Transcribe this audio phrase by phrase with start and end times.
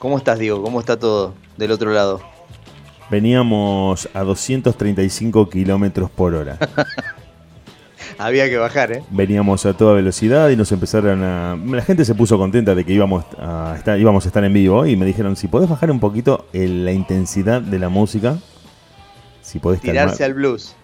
[0.00, 0.62] ¿Cómo estás, Diego?
[0.62, 2.22] ¿Cómo está todo del otro lado?
[3.10, 6.56] Veníamos a 235 kilómetros por hora.
[8.18, 9.02] Había que bajar, ¿eh?
[9.10, 11.54] Veníamos a toda velocidad y nos empezaron a...
[11.54, 14.86] La gente se puso contenta de que íbamos a estar, íbamos a estar en vivo
[14.86, 18.38] y me dijeron, si podés bajar un poquito la intensidad de la música,
[19.42, 20.76] si podés Tirarse al blues.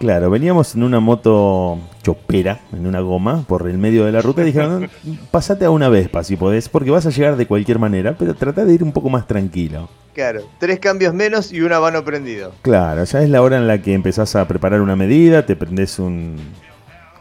[0.00, 4.40] Claro, veníamos en una moto chopera, en una goma, por el medio de la ruta
[4.40, 4.88] y dijeron,
[5.30, 8.64] pasate a una Vespa si podés, porque vas a llegar de cualquier manera, pero trata
[8.64, 9.90] de ir un poco más tranquilo.
[10.14, 12.54] Claro, tres cambios menos y un habano prendido.
[12.62, 15.98] Claro, ya es la hora en la que empezás a preparar una medida, te prendes
[15.98, 16.36] un,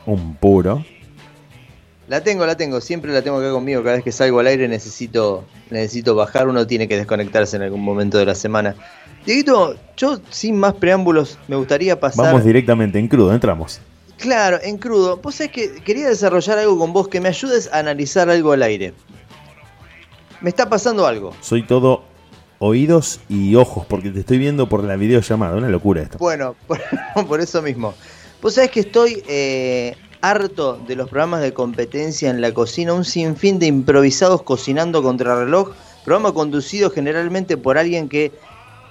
[0.06, 0.86] un puro.
[2.08, 4.70] La tengo, la tengo, siempre la tengo acá conmigo, cada vez que salgo al aire
[4.70, 8.76] necesito, necesito bajar, uno tiene que desconectarse en algún momento de la semana.
[9.26, 12.26] Dieguito, yo sin más preámbulos me gustaría pasar.
[12.26, 13.82] Vamos directamente en crudo, entramos.
[14.18, 15.18] Claro, en crudo.
[15.18, 18.64] Vos sabés que quería desarrollar algo con vos que me ayudes a analizar algo al
[18.64, 18.94] aire.
[20.42, 21.34] Me está pasando algo.
[21.42, 22.04] Soy todo
[22.60, 25.56] oídos y ojos porque te estoy viendo por la videollamada.
[25.56, 26.18] Una locura esto.
[26.18, 26.56] Bueno,
[27.28, 27.94] por, eso mismo.
[28.42, 33.06] Vos sabés que estoy eh, harto de los programas de competencia en la cocina, un
[33.06, 35.72] sinfín de improvisados cocinando contra reloj,
[36.04, 38.32] programa conducido generalmente por alguien que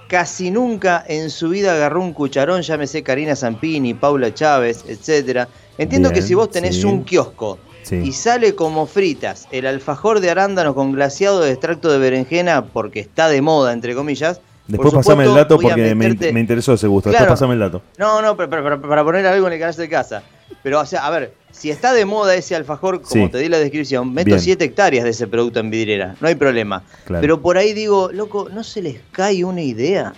[0.09, 5.47] casi nunca en su vida agarró un cucharón, llámese Karina Zampini, Paula Chávez, etcétera.
[5.77, 7.59] Entiendo que si vos tenés un kiosco
[7.91, 12.99] y sale como fritas el alfajor de arándano con glaseado de extracto de berenjena porque
[12.99, 14.41] está de moda, entre comillas.
[14.67, 17.09] Después pasame el dato porque me, interesó ese gusto.
[17.09, 17.81] Después pasame el dato.
[17.97, 20.23] No, no, pero, para poner algo en el canal de casa.
[20.61, 23.59] Pero, o sea, a ver, si está de moda ese alfajor, como te di la
[23.59, 26.83] descripción, meto 7 hectáreas de ese producto en vidriera, no hay problema.
[27.05, 30.13] Pero por ahí digo, loco, ¿no se les cae una idea?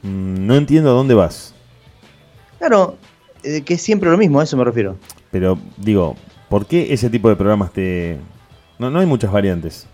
[0.00, 1.54] Mm, no entiendo a dónde vas.
[2.58, 2.96] Claro,
[3.42, 4.96] eh, que es siempre lo mismo, a eso me refiero.
[5.30, 6.16] Pero, digo,
[6.48, 8.16] ¿por qué ese tipo de programas te...
[8.78, 9.86] No, no hay muchas variantes.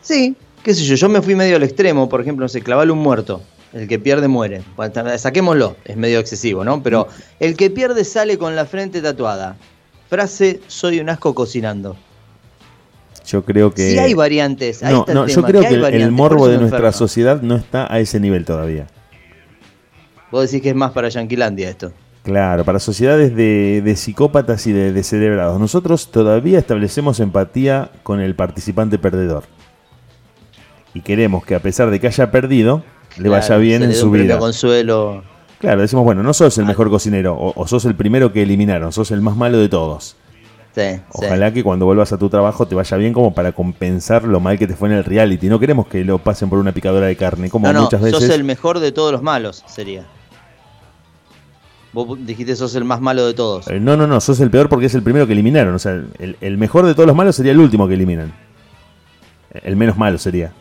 [0.00, 2.94] Sí, qué sé yo, yo me fui medio al extremo, por ejemplo, no sé, clavarle
[2.94, 3.42] un muerto.
[3.72, 4.62] El que pierde muere.
[5.18, 6.82] Saquémoslo, es medio excesivo, ¿no?
[6.82, 7.08] Pero
[7.38, 9.56] el que pierde sale con la frente tatuada.
[10.08, 11.96] Frase, soy un asco cocinando.
[13.26, 13.90] Yo creo que...
[13.90, 14.82] Sí hay variantes.
[14.82, 18.46] no, no yo creo que, el, morbo de nuestra sociedad no está a ese nivel
[18.46, 18.86] todavía.
[20.30, 21.92] Vos decís que es más para Yanquilandia esto.
[22.22, 25.58] Claro, para sociedades de, psicópatas y de descerebrados.
[25.58, 29.44] Nosotros todavía establecemos empatía con el participante perdedor.
[30.92, 32.82] Y queremos que a pesar de que haya perdido,
[33.18, 34.38] le vaya bien en su vida.
[34.38, 35.22] consuelo.
[35.58, 36.68] Claro, decimos, bueno, no sos el ah.
[36.68, 40.16] mejor cocinero, o, sos el primero que eliminaron, sos el más malo de todos.
[40.74, 44.38] Sí, Ojalá que cuando vuelvas a tu trabajo te vaya bien como para compensar lo
[44.38, 45.48] mal que te fue en el reality.
[45.48, 48.20] No queremos que lo pasen por una picadora de carne, como muchas veces.
[48.20, 50.06] Sos el mejor de todos los malos, sería.
[51.92, 53.66] Vos dijiste sos el más malo de todos.
[53.66, 55.74] Eh, no, no, no, sos el peor porque es el primero que eliminaron.
[55.74, 58.32] O sea, el, el mejor de todos los malos sería el último que eliminan.
[59.64, 60.52] El menos malo sería.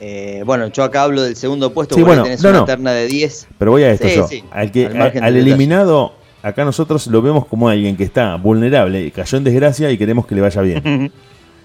[0.00, 3.48] Eh, bueno, yo acá hablo del segundo puesto porque tenés una terna de 10.
[3.58, 4.28] Pero voy a esto yo.
[4.50, 9.44] al, que, al, eliminado, acá nosotros lo vemos como alguien que está vulnerable, cayó en
[9.44, 11.12] desgracia y queremos que le vaya bien.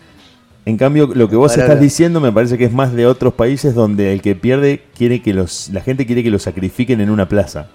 [0.66, 3.75] en cambio, lo que vos estás diciendo me parece que es más de otros países
[3.75, 7.27] donde el que pierde quiere que los, la gente quiere que lo sacrifiquen en una
[7.29, 7.67] plaza.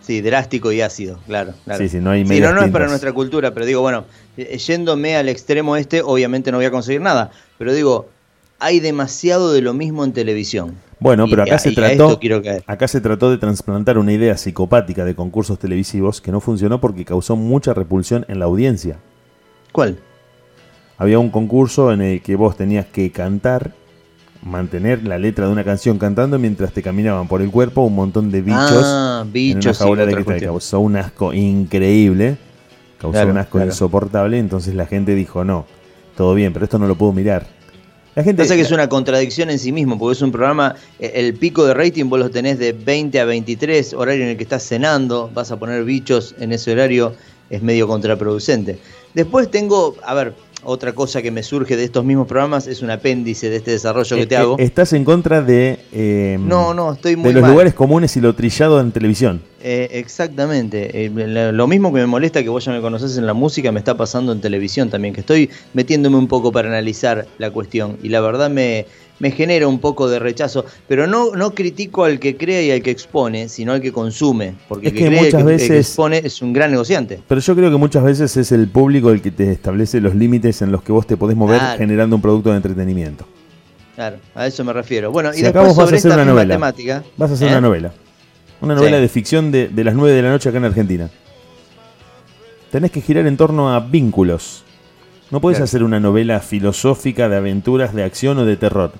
[0.00, 1.54] Sí, drástico y ácido, claro.
[1.78, 4.04] Sí, sí, no hay sí, no, no es para nuestra cultura, pero digo, bueno,
[4.36, 7.30] eh, yéndome al extremo este, obviamente no voy a conseguir nada.
[7.56, 8.08] Pero digo,
[8.62, 10.76] hay demasiado de lo mismo en televisión.
[11.00, 12.18] Bueno, pero acá se trató
[12.66, 17.04] acá se trató de trasplantar una idea psicopática de concursos televisivos que no funcionó porque
[17.04, 18.98] causó mucha repulsión en la audiencia.
[19.72, 19.98] ¿Cuál?
[20.96, 23.72] Había un concurso en el que vos tenías que cantar,
[24.44, 28.30] mantener la letra de una canción cantando mientras te caminaban por el cuerpo un montón
[28.30, 32.36] de bichos, ah, bichos en una de causó un asco increíble,
[33.00, 35.66] causó un asco insoportable, entonces la gente dijo, "No,
[36.16, 37.61] todo bien, pero esto no lo puedo mirar."
[38.14, 41.12] La gente Pasa que es una contradicción en sí mismo, porque es un programa, eh,
[41.14, 44.42] el pico de rating vos lo tenés de 20 a 23, horario en el que
[44.42, 47.14] estás cenando, vas a poner bichos en ese horario,
[47.48, 48.78] es medio contraproducente.
[49.14, 50.34] Después tengo, a ver,
[50.64, 54.16] otra cosa que me surge de estos mismos programas es un apéndice de este desarrollo
[54.16, 54.56] que te hago.
[54.58, 58.34] ¿Estás en contra de, eh, no, no, estoy muy de los lugares comunes y lo
[58.34, 59.42] trillado en televisión?
[59.62, 61.04] Eh, exactamente.
[61.04, 63.78] Eh, lo mismo que me molesta que vos ya me conoces en la música me
[63.78, 68.08] está pasando en televisión también, que estoy metiéndome un poco para analizar la cuestión y
[68.08, 68.86] la verdad me,
[69.22, 72.82] me genera un poco de rechazo, pero no, no critico al que crea y al
[72.82, 76.42] que expone, sino al que consume, porque el que, cree muchas veces, que expone es
[76.42, 77.20] un gran negociante.
[77.28, 80.60] Pero yo creo que muchas veces es el público el que te establece los límites
[80.62, 83.24] en los que vos te podés mover generando un producto de entretenimiento.
[83.94, 85.12] Claro, a eso me refiero.
[85.12, 86.54] Bueno, y después sobre esta una novela.
[86.54, 87.04] temática.
[87.16, 87.60] Vas a hacer una ¿eh?
[87.60, 87.92] novela.
[88.60, 91.08] Una novela de ficción de, de las 9 de la noche acá en Argentina.
[92.72, 94.64] Tenés que girar en torno a vínculos
[95.30, 98.90] No puedes hacer una novela filosófica de aventuras, de acción o de terror.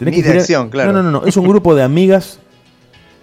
[0.00, 0.92] Ni de acción, claro.
[0.92, 2.40] No, no, no, es un grupo de amigas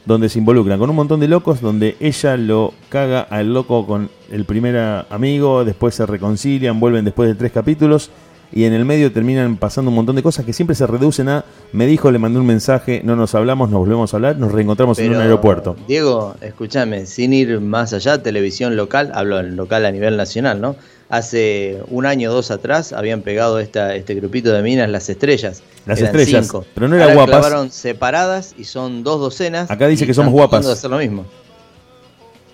[0.06, 4.10] donde se involucran con un montón de locos, donde ella lo caga al loco con
[4.32, 8.12] el primer amigo, después se reconcilian, vuelven después de tres capítulos
[8.52, 11.46] y en el medio terminan pasando un montón de cosas que siempre se reducen a
[11.74, 15.00] me dijo, le mandé un mensaje, no nos hablamos, nos volvemos a hablar, nos reencontramos
[15.00, 15.76] en un aeropuerto.
[15.88, 20.76] Diego, escúchame, sin ir más allá, televisión local, hablo en local a nivel nacional, ¿no?
[21.08, 25.62] Hace un año o dos atrás habían pegado esta, este grupito de minas, las estrellas.
[25.86, 27.42] Las estrellas, pero no eran guapas.
[27.42, 29.70] clavaron separadas y son dos docenas.
[29.70, 30.66] Acá dice que somos guapas.
[30.66, 31.26] De hacer lo mismo.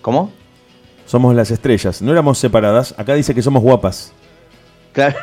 [0.02, 0.30] ¿Cómo?
[1.06, 2.94] Somos las estrellas, no éramos separadas.
[2.98, 4.12] Acá dice que somos guapas.
[4.92, 5.16] Claro.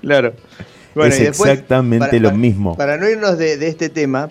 [0.00, 0.34] claro.
[1.04, 2.76] es exactamente lo mismo.
[2.76, 4.30] Para no irnos de, este tema,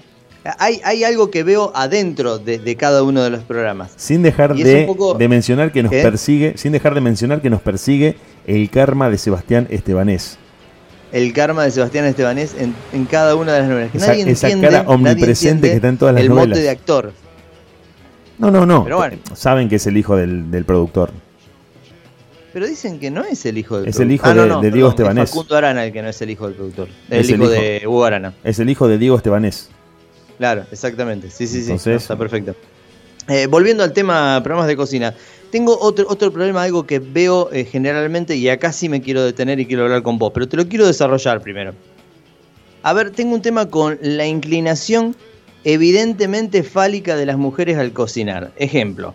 [0.57, 3.91] hay, hay, algo que veo adentro de, cada uno de los programas.
[3.95, 8.15] Sin dejar de, de, mencionar que nos persigue, sin dejar de mencionar que nos persigue
[8.47, 10.37] el karma de Sebastián Estebanés.
[11.11, 13.95] El karma de Sebastián Estebanés en, cada una de las novelas.
[13.95, 16.43] esa, entiende, cara omnipresente que está en todas las novelas.
[16.43, 17.13] El mote de actor.
[18.37, 18.83] No, no, no.
[18.83, 19.17] Pero bueno.
[19.33, 21.11] Saben que es el hijo del productor.
[22.53, 25.25] Pero dicen que no es el hijo del Es el hijo ah, de, Diego Estebanés.
[25.25, 26.89] Es Facundo Arana el que no es el hijo del productor.
[27.09, 28.33] Es el, hijo, de Hugo Arana.
[28.43, 29.69] Es el hijo de Diego Estebanés.
[30.41, 31.29] Claro, exactamente.
[31.29, 31.91] Sí, sí, sí.
[31.91, 32.55] está perfecto.
[33.27, 35.13] Eh, volviendo al tema programas de cocina.
[35.51, 39.59] Tengo otro, otro problema, algo que veo eh, generalmente, y acá sí me quiero detener
[39.59, 41.75] y quiero hablar con vos, pero te lo quiero desarrollar primero.
[42.81, 45.15] A ver, tengo un tema con la inclinación
[45.63, 48.51] evidentemente fálica de las mujeres al cocinar.
[48.55, 49.13] Ejemplo,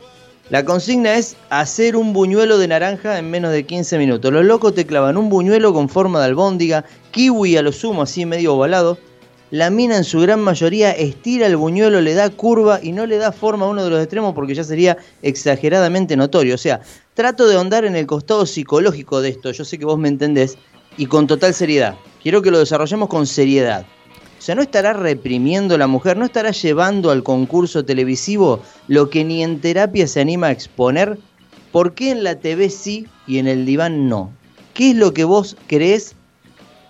[0.49, 4.33] la consigna es hacer un buñuelo de naranja en menos de 15 minutos.
[4.33, 8.25] Los locos te clavan un buñuelo con forma de albóndiga, kiwi a lo sumo así
[8.27, 8.97] medio ovalado.
[9.53, 13.17] La mina en su gran mayoría estira el buñuelo, le da curva y no le
[13.17, 16.57] da forma a uno de los extremos porque ya sería exageradamente notorio.
[16.57, 16.81] O sea,
[17.15, 20.59] trato de ahondar en el costado psicológico de esto, yo sé que vos me entendés,
[20.97, 21.95] y con total seriedad.
[22.25, 23.87] Quiero que lo desarrollemos con seriedad.
[24.37, 29.25] O sea, no estará reprimiendo la mujer, no estará llevando al concurso televisivo lo que
[29.25, 31.19] ni en terapia se anima a exponer.
[31.71, 34.33] ¿Por qué en la TV sí y en el diván no?
[34.75, 36.17] ¿Qué es lo que vos crees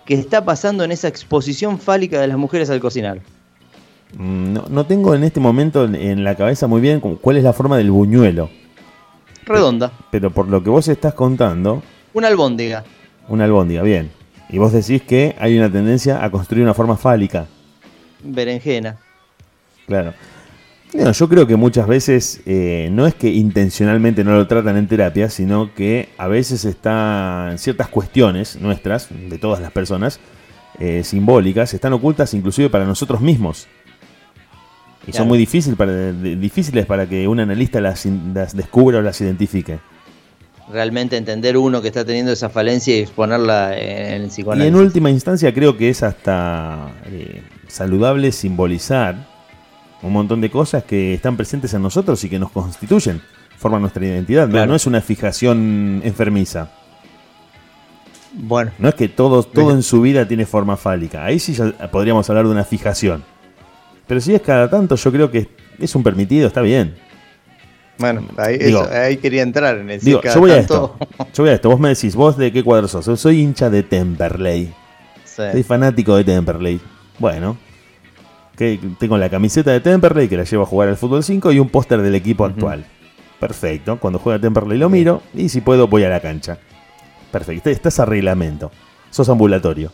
[0.07, 3.19] que está pasando en esa exposición fálica de las mujeres al cocinar?
[4.17, 7.53] Mm, no, no tengo en este momento en la cabeza muy bien cuál es la
[7.53, 8.49] forma del buñuelo.
[9.45, 9.91] Redonda.
[10.09, 11.83] Pero por lo que vos estás contando...
[12.13, 12.85] Una albóndiga.
[13.27, 14.09] Una albóndiga, bien.
[14.49, 17.47] Y vos decís que hay una tendencia a construir una forma fálica.
[18.23, 18.97] Berenjena.
[19.87, 20.13] Claro.
[21.11, 25.29] Yo creo que muchas veces eh, no es que intencionalmente no lo tratan en terapia,
[25.29, 30.19] sino que a veces están ciertas cuestiones nuestras, de todas las personas,
[30.79, 33.67] eh, simbólicas, están ocultas inclusive para nosotros mismos.
[35.05, 38.05] Y son muy difíciles para, difíciles para que un analista las
[38.53, 39.79] descubra o las identifique
[40.69, 44.65] realmente entender uno que está teniendo esa falencia y exponerla en el psicoanálisis.
[44.65, 49.36] Y en última instancia creo que es hasta eh, saludable simbolizar
[50.01, 53.21] un montón de cosas que están presentes en nosotros y que nos constituyen,
[53.57, 54.47] forman nuestra identidad.
[54.47, 56.71] No, es una fijación enfermiza.
[58.33, 58.71] Bueno.
[58.77, 61.25] No es que todo, todo en su vida tiene forma fálica.
[61.25, 61.55] Ahí sí
[61.91, 63.23] podríamos hablar de una fijación.
[64.05, 65.49] Pero si es cada tanto, yo creo que
[65.79, 66.95] es un permitido, está bien.
[67.97, 70.95] Bueno, ahí, quería entrar en el digo, yo voy a esto.
[71.33, 71.69] Yo voy a esto.
[71.69, 73.19] Vos me decís, ¿vos de qué cuadro sos?
[73.19, 74.71] Soy hincha de Temperley.
[75.25, 76.79] Soy fanático de Temperley.
[77.17, 77.57] Bueno,
[78.57, 81.59] que tengo la camiseta de Temperley que la llevo a jugar al fútbol 5 y
[81.59, 82.85] un póster del equipo actual.
[83.39, 83.99] Perfecto.
[83.99, 86.57] Cuando juega Temperley lo miro y si puedo voy a la cancha.
[87.31, 87.69] Perfecto.
[87.69, 88.71] Estás a reglamento.
[89.11, 89.91] Sos ambulatorio.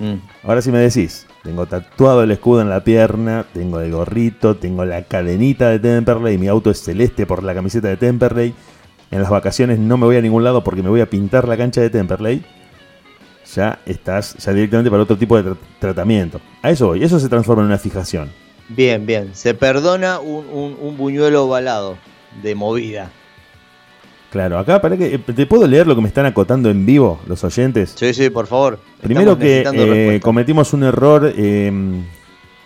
[0.00, 0.16] Mm.
[0.42, 4.84] Ahora si me decís, tengo tatuado el escudo en la pierna, tengo el gorrito, tengo
[4.84, 8.52] la cadenita de Temperley, mi auto es celeste por la camiseta de Temperley.
[9.12, 11.56] En las vacaciones no me voy a ningún lado porque me voy a pintar la
[11.56, 12.44] cancha de Temperley.
[13.54, 16.40] Ya estás ya directamente para otro tipo de tratamiento.
[16.62, 18.30] A eso voy, eso se transforma en una fijación.
[18.68, 19.30] Bien, bien.
[19.34, 21.96] Se perdona un, un buñuelo ovalado
[22.42, 23.10] de movida.
[24.30, 27.42] Claro, acá para que te puedo leer lo que me están acotando en vivo los
[27.44, 27.94] oyentes.
[27.96, 28.78] Sí, sí, por favor.
[29.00, 31.72] Primero que eh, cometimos un error eh,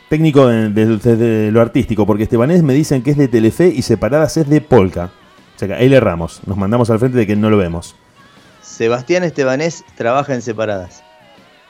[0.08, 4.48] técnico desde lo artístico, porque Estebanés me dicen que es de Telefe y Separadas es
[4.48, 5.10] de Polka.
[5.54, 7.94] O sea, ahí le erramos, nos mandamos al frente de que no lo vemos.
[8.80, 11.04] Sebastián Estebanés trabaja en Separadas.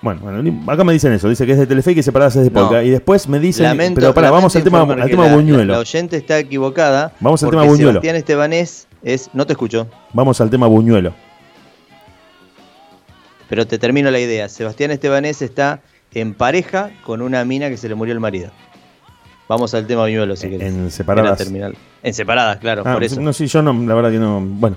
[0.00, 2.44] Bueno, bueno, acá me dicen eso, dice que es de Telefe y que Separadas es
[2.44, 2.84] de Polka.
[2.84, 5.72] y después me dicen, pero para, vamos al tema, al tema Buñuelo.
[5.72, 7.12] La oyente está equivocada.
[7.18, 7.90] Vamos al tema Buñuelo.
[7.94, 9.88] Sebastián Estebanés es, no te escucho.
[10.12, 11.12] Vamos al tema Buñuelo.
[13.48, 14.48] Pero te termino la idea.
[14.48, 15.80] Sebastián Estebanés está
[16.14, 18.52] en pareja con una mina que se le murió el marido.
[19.48, 20.72] Vamos al tema Buñuelo, si querés.
[20.72, 21.40] En separadas.
[21.40, 21.74] En,
[22.04, 23.20] en separadas, claro, ah, por eso.
[23.20, 24.40] No, sí, yo no, la verdad que no.
[24.40, 24.76] Bueno.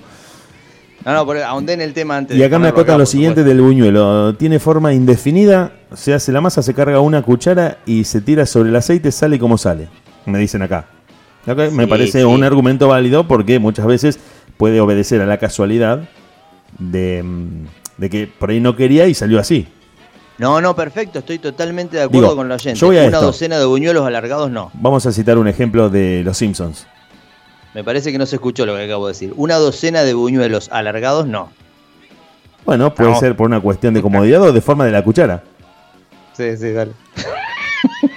[1.05, 2.37] No, no, pero ahondé en el tema antes.
[2.37, 4.35] Y acá me acotan lo siguiente del buñuelo.
[4.35, 8.69] Tiene forma indefinida, se hace la masa, se carga una cuchara y se tira sobre
[8.69, 9.89] el aceite, sale como sale.
[10.25, 10.85] Me dicen acá.
[11.71, 14.19] me parece un argumento válido porque muchas veces
[14.57, 16.07] puede obedecer a la casualidad
[16.79, 17.65] de, mm,
[17.97, 19.67] de que por ahí no quería y salió así.
[20.37, 22.83] No, no, perfecto, estoy totalmente de acuerdo con la gente.
[22.85, 24.71] Una docena de buñuelos alargados no.
[24.73, 26.87] Vamos a citar un ejemplo de Los Simpsons.
[27.73, 29.33] Me parece que no se escuchó lo que acabo de decir.
[29.35, 31.51] Una docena de buñuelos alargados no.
[32.65, 35.43] Bueno, puede ser por una cuestión de comodidad o de forma de la cuchara.
[36.33, 36.91] Sí, sí, dale.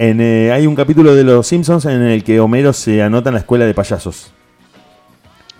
[0.00, 3.34] En, eh, hay un capítulo de Los Simpsons en el que Homero se anota en
[3.34, 4.32] la escuela de payasos.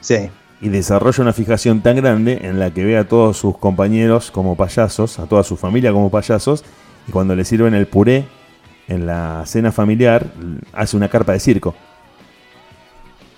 [0.00, 4.30] Sí y desarrolla una fijación tan grande en la que ve a todos sus compañeros
[4.30, 6.64] como payasos, a toda su familia como payasos,
[7.06, 8.26] y cuando le sirven el puré
[8.88, 10.26] en la cena familiar,
[10.72, 11.74] hace una carpa de circo.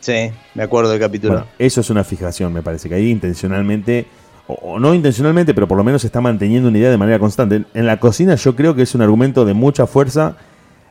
[0.00, 1.46] Sí, me acuerdo del capítulo.
[1.58, 4.06] eso es una fijación, me parece que ahí intencionalmente,
[4.46, 7.64] o, no intencionalmente, pero por lo menos se está manteniendo una idea de manera constante.
[7.74, 10.36] En la cocina yo creo que es un argumento de mucha fuerza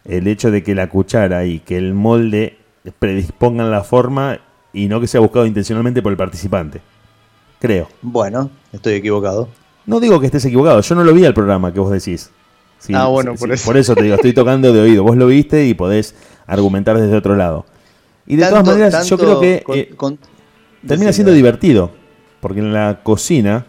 [0.06, 2.58] el hecho de que la cuchara y que el molde
[3.00, 4.40] predispongan la forma
[4.74, 6.82] y no que sea buscado intencionalmente por el participante.
[7.60, 7.90] Creo.
[8.02, 9.50] Bueno, estoy equivocado.
[9.86, 12.32] No digo que estés equivocado, yo no lo vi al programa que vos decís.
[12.94, 13.66] ah, bueno, por, eso.
[13.66, 15.04] por eso te digo, estoy tocando de oído.
[15.04, 17.66] Vos lo viste y podés argumentar desde otro lado.
[18.30, 19.94] Y de todas maneras, yo creo que eh,
[20.88, 21.92] termina siendo divertido,
[22.40, 23.66] porque en la cocina,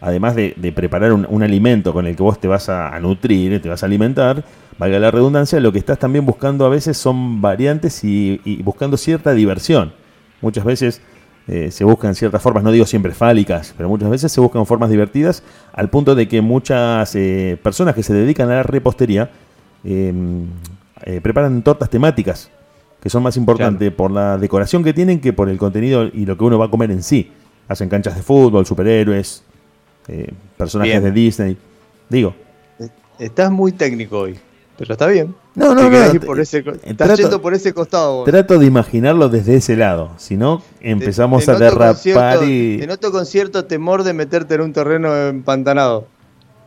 [0.00, 3.82] además de, preparar un, alimento con el que vos te vas a, nutrir, te vas
[3.82, 4.42] a alimentar,
[4.78, 9.34] valga la redundancia, lo que estás también buscando a veces son variantes y buscando cierta
[9.34, 9.92] diversión.
[10.40, 11.02] Muchas veces
[11.46, 14.88] eh, se buscan ciertas formas, no digo siempre fálicas, pero muchas veces se buscan formas
[14.88, 15.42] divertidas
[15.74, 19.30] al punto de que muchas eh, personas que se dedican a la repostería
[19.84, 20.46] em,
[21.02, 22.50] eh, preparan tortas temáticas
[23.04, 26.38] que son más importantes por la decoración que tienen que por el contenido y lo
[26.38, 27.30] que uno va a comer en sí.
[27.68, 29.44] Hacen canchas de fútbol, superhéroes,
[30.56, 31.58] personajes de Disney.
[32.08, 32.34] Digo.
[33.18, 34.38] Estás muy técnico hoy.
[34.78, 35.34] Pero está bien.
[35.54, 36.20] No, no, no.
[36.20, 38.24] Por ese, eh, estás yendo por ese costado.
[38.24, 40.12] Trato de imaginarlo desde ese lado.
[40.16, 42.78] Si no, empezamos a derrapar y.
[42.78, 46.08] Te noto con cierto temor de meterte en un terreno empantanado.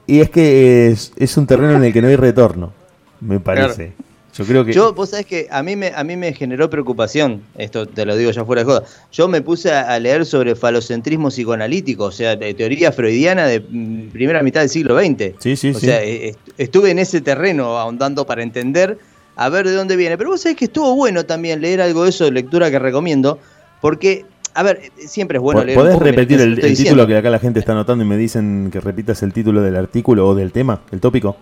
[0.05, 2.73] Y es que es, es un terreno en el que no hay retorno,
[3.19, 3.93] me parece.
[4.37, 4.71] Yo creo que.
[4.71, 8.15] Yo, vos sabés que a mí, me, a mí me generó preocupación, esto te lo
[8.15, 8.83] digo ya fuera de joda.
[9.11, 14.09] Yo me puse a, leer sobre falocentrismo psicoanalítico, o sea, de teoría freudiana de mm,
[14.09, 15.33] primera mitad del siglo XX.
[15.39, 18.99] Sí, sí, o sea, e, estuve en ese terreno ahondando para entender
[19.35, 20.17] a ver de dónde viene.
[20.19, 23.39] Pero vos sabés que estuvo bueno también leer algo de eso de lectura que recomiendo,
[23.81, 25.79] porque a ver, siempre es bueno leer.
[25.79, 28.79] ¿Podés repetir el, el título que acá la gente está anotando y me dicen que
[28.81, 31.37] repitas el título del artículo o del tema, el tópico?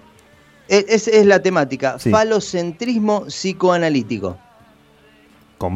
[0.67, 1.99] Esa es la temática.
[1.99, 4.37] Falocentrismo psicoanalítico.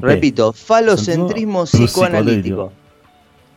[0.01, 2.71] Repito, falocentrismo psicoanalítico.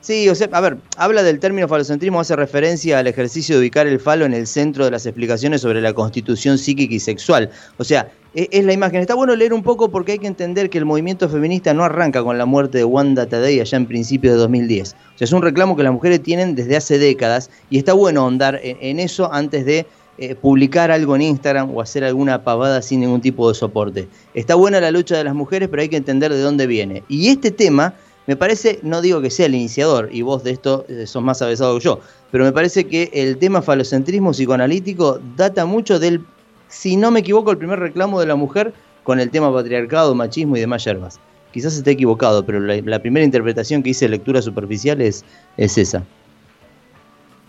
[0.02, 3.86] Sí, o sea, a ver, habla del término falocentrismo, hace referencia al ejercicio de ubicar
[3.86, 7.50] el falo en el centro de las explicaciones sobre la constitución psíquica y sexual.
[7.78, 9.00] O sea, e, es, la imagen.
[9.00, 12.24] Está bueno leer un poco porque hay que entender que el movimiento feminista no arranca
[12.24, 14.92] con la muerte de Wanda Tadei allá en principios de 2010.
[14.92, 18.22] O sea, es un reclamo que las mujeres tienen desde hace décadas y está bueno
[18.22, 19.86] ahondar en eso antes de
[20.18, 24.08] eh, publicar algo en Instagram o hacer alguna pavada sin ningún tipo de soporte.
[24.34, 27.02] Está buena la lucha de las mujeres, pero hay que entender de dónde viene.
[27.08, 27.94] Y este tema,
[28.26, 31.40] me parece, no digo que sea el iniciador, y vos de esto eh, sos más
[31.40, 32.00] avesado que yo,
[32.30, 36.22] pero me parece que el tema falocentrismo psicoanalítico data mucho del,
[36.68, 40.58] si no me equivoco, el primer reclamo de la mujer con el tema patriarcado, machismo
[40.58, 41.20] y demás yerbas.
[41.52, 45.24] Quizás esté equivocado, pero la, primera interpretación que hice de lectura superficial es
[45.56, 46.04] esa.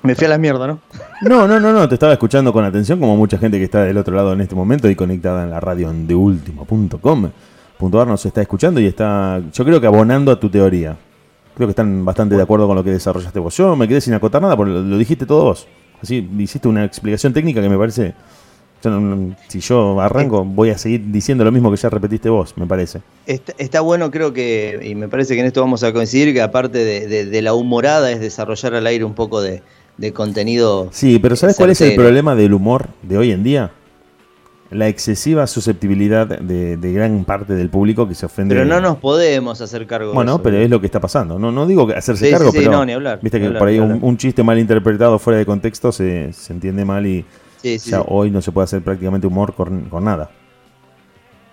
[0.03, 0.79] Me fui a la mierda, ¿no?
[1.21, 3.97] No, no, no, no, te estaba escuchando con atención, como mucha gente que está del
[3.97, 7.31] otro lado en este momento y conectada en la radio en deultimo.com.
[7.79, 10.97] Nos está escuchando y está, yo creo que abonando a tu teoría.
[11.55, 13.55] Creo que están bastante de acuerdo con lo que desarrollaste vos.
[13.57, 15.67] Yo me quedé sin acotar nada porque lo dijiste todo vos.
[16.01, 18.13] Así hiciste una explicación técnica que me parece.
[19.47, 23.01] si yo arranco, voy a seguir diciendo lo mismo que ya repetiste vos, me parece.
[23.25, 27.07] Está, bueno, creo que, y me parece que en esto vamos a coincidir, que aparte
[27.07, 29.61] de la humorada es desarrollar al aire un poco de,
[29.97, 30.89] de contenido.
[30.91, 33.71] Sí, pero ¿sabes cuál es el problema del humor de hoy en día?
[34.69, 38.55] La excesiva susceptibilidad de, gran parte del público que se ofende.
[38.55, 41.37] Pero no nos podemos hacer cargo bueno, pero es lo que está pasando.
[41.37, 42.71] No, no digo hacerse cargo, pero.
[42.71, 46.33] No, ni hablar, viste que por ahí un, chiste mal interpretado fuera de contexto se,
[46.33, 47.23] se entiende mal y
[47.63, 50.31] ya hoy no se puede hacer prácticamente humor con, con nada.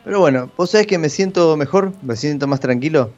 [0.04, 3.10] Pero bueno, vos sabés que me siento mejor, me siento más tranquilo.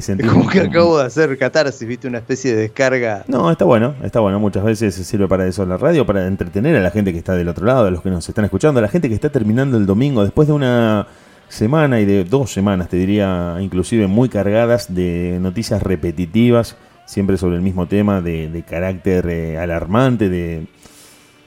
[0.00, 3.24] Te como que acabo de hacer catarsis, viste, una especie de descarga.
[3.28, 4.40] No, está bueno, está bueno.
[4.40, 7.48] Muchas veces sirve para eso la radio, para entretener a la gente que está del
[7.48, 9.84] otro lado, a los que nos están escuchando, a la gente que está terminando el
[9.84, 11.06] domingo después de una
[11.50, 17.56] semana y de dos semanas, te diría, inclusive muy cargadas de noticias repetitivas siempre sobre
[17.56, 20.66] el mismo tema de, carácter eh, alarmante, de,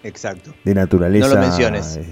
[0.03, 0.53] Exacto.
[0.63, 1.29] de naturaleza.
[1.29, 1.97] No lo menciones.
[1.97, 2.05] Eh,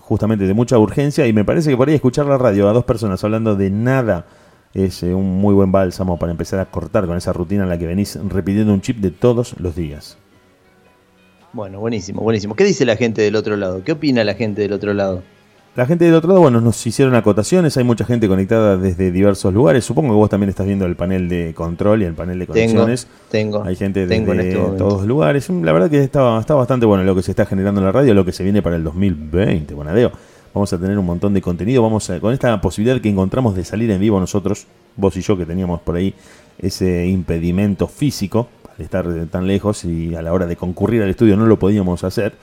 [0.00, 2.84] justamente de mucha urgencia y me parece que por ahí escuchar la radio a dos
[2.84, 4.26] personas hablando de nada
[4.74, 7.78] es eh, un muy buen bálsamo para empezar a cortar con esa rutina en la
[7.78, 10.18] que venís repitiendo un chip de todos los días.
[11.52, 12.56] Bueno, buenísimo, buenísimo.
[12.56, 13.84] ¿Qué dice la gente del otro lado?
[13.84, 15.22] ¿Qué opina la gente del otro lado?
[15.76, 19.52] La gente del otro lado, bueno, nos hicieron acotaciones, hay mucha gente conectada desde diversos
[19.52, 19.84] lugares.
[19.84, 23.08] Supongo que vos también estás viendo el panel de control y el panel de conexiones.
[23.28, 25.50] Tengo, Hay gente de este todos lugares.
[25.50, 28.14] La verdad que está, está bastante bueno lo que se está generando en la radio,
[28.14, 30.12] lo que se viene para el 2020, Bonadeo.
[30.54, 33.64] Vamos a tener un montón de contenido, vamos a, con esta posibilidad que encontramos de
[33.64, 36.14] salir en vivo nosotros, vos y yo que teníamos por ahí
[36.58, 41.46] ese impedimento físico estar tan lejos y a la hora de concurrir al estudio no
[41.46, 42.34] lo podíamos hacer.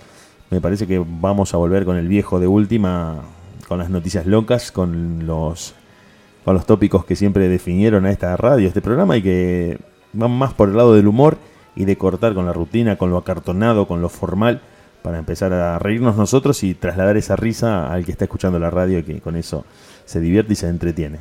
[0.50, 3.22] Me parece que vamos a volver con el viejo de última,
[3.68, 5.74] con las noticias locas, con los,
[6.44, 9.80] con los tópicos que siempre definieron a esta radio, a este programa, y que
[10.14, 11.38] van más por el lado del humor
[11.76, 14.62] y de cortar con la rutina, con lo acartonado, con lo formal,
[15.02, 19.00] para empezar a reírnos nosotros y trasladar esa risa al que está escuchando la radio
[19.00, 19.66] y que con eso
[20.06, 21.20] se divierte y se entretiene.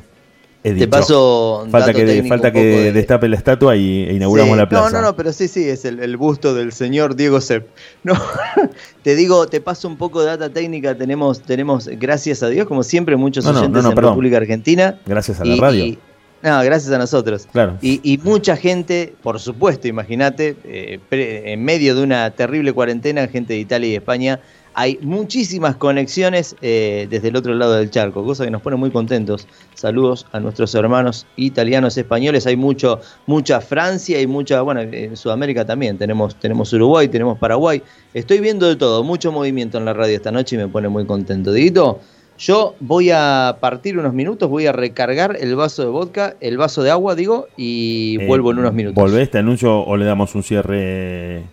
[0.63, 1.65] Te paso.
[1.71, 4.91] Falta que, falta que destape la estatua y e inauguramos la plaza.
[4.91, 7.67] No, no, no, pero sí, sí, es el, busto del señor Diego Sepp.
[8.03, 8.13] No,
[9.03, 10.95] te digo, te paso un poco de data técnica.
[10.95, 14.99] Tenemos, tenemos gracias a Dios, como siempre, muchos oyentes en República Argentina.
[15.07, 15.97] Gracias a la radio.
[16.43, 17.47] No, gracias a nosotros.
[17.51, 17.77] Claro.
[17.81, 23.59] Y, mucha gente, por supuesto, imagínate, eh, en medio de una terrible cuarentena, gente de
[23.59, 24.39] Italia y España
[24.73, 28.89] hay muchísimas conexiones eh, desde el otro lado del charco, cosa que nos pone muy
[28.89, 29.47] contentos.
[29.73, 32.47] Saludos a nuestros hermanos italianos, españoles.
[32.47, 35.97] Hay mucho, mucha Francia y mucha, bueno, en Sudamérica también.
[35.97, 37.83] Tenemos, tenemos Uruguay, tenemos Paraguay.
[38.13, 41.05] Estoy viendo de todo, mucho movimiento en la radio esta noche y me pone muy
[41.05, 41.51] contento.
[41.51, 41.99] Diguito,
[42.41, 46.81] yo voy a partir unos minutos, voy a recargar el vaso de vodka, el vaso
[46.81, 48.99] de agua, digo, y eh, vuelvo en unos minutos.
[48.99, 51.43] ¿Volvés este anuncio o le damos un cierre?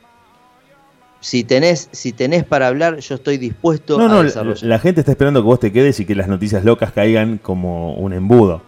[1.21, 4.63] si tenés, si tenés para hablar, yo estoy dispuesto a desarrollar.
[4.63, 7.95] La, gente está esperando que vos te quedes y que las noticias locas caigan como
[7.95, 8.63] un embudo.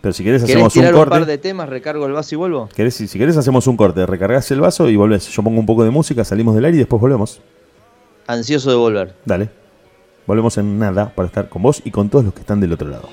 [0.00, 0.98] Pero si querés hacemos un corte.
[0.98, 2.68] un par de temas, recargo el vaso y vuelvo?
[2.74, 5.28] ¿Querés, si, querés hacemos un corte, recargas el vaso y volvés.
[5.28, 7.40] Yo pongo un poco de música, salimos del aire y después volvemos.
[8.26, 9.14] Ansioso de volver.
[9.24, 9.59] Dale.
[10.26, 12.88] Volvemos en nada para estar con vos y con todos los que están del otro
[12.88, 13.08] lado.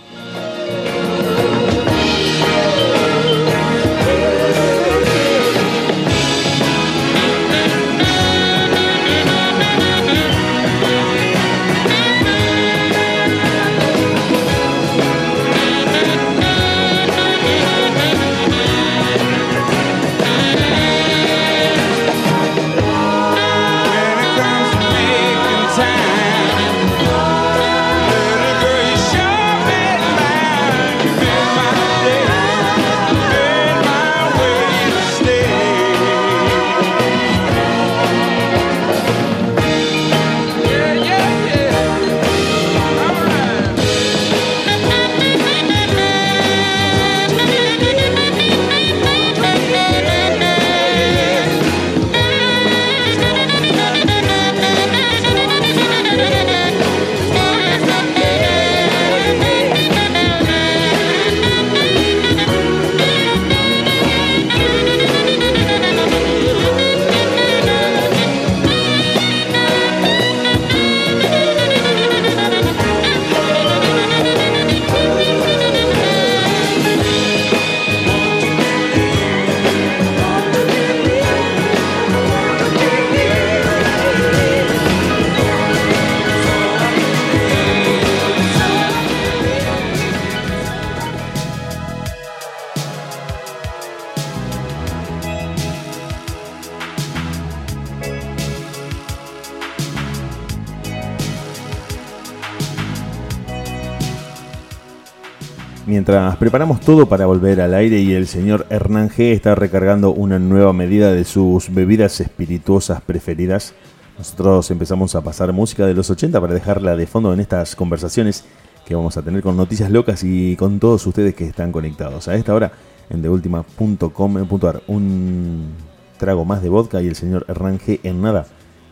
[106.40, 110.72] Preparamos todo para volver al aire y el señor Hernán G está recargando una nueva
[110.72, 113.74] medida de sus bebidas espirituosas preferidas,
[114.18, 118.46] nosotros empezamos a pasar música de los 80 para dejarla de fondo en estas conversaciones
[118.86, 122.30] que vamos a tener con noticias locas y con todos ustedes que están conectados.
[122.30, 122.72] A esta hora
[123.10, 125.74] en deultima.com.ar un
[126.18, 128.48] trago más de vodka y el señor Hernán G en nada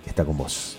[0.05, 0.77] está con vos.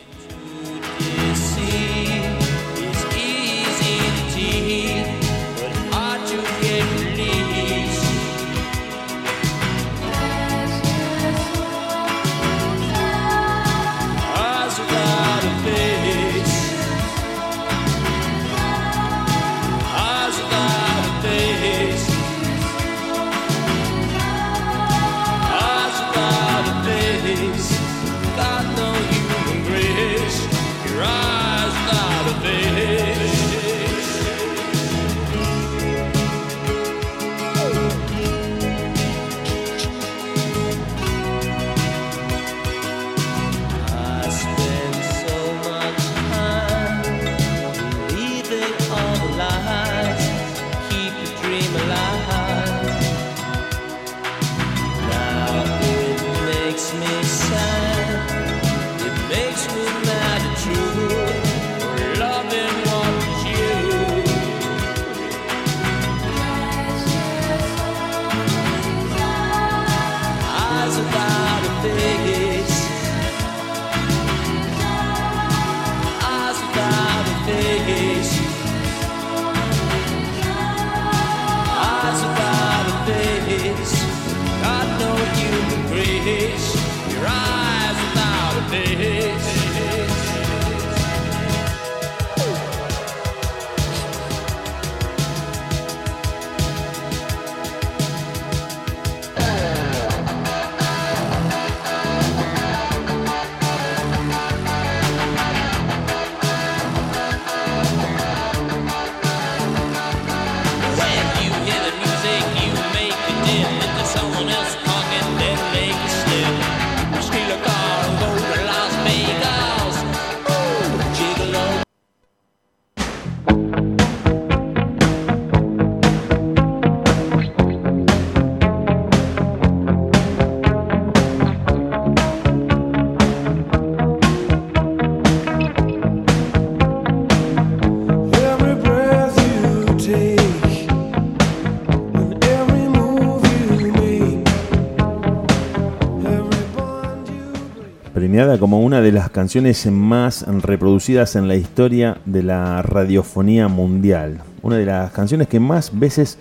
[148.59, 154.42] Como una de las canciones más reproducidas en la historia de la radiofonía mundial.
[154.61, 156.37] Una de las canciones que más veces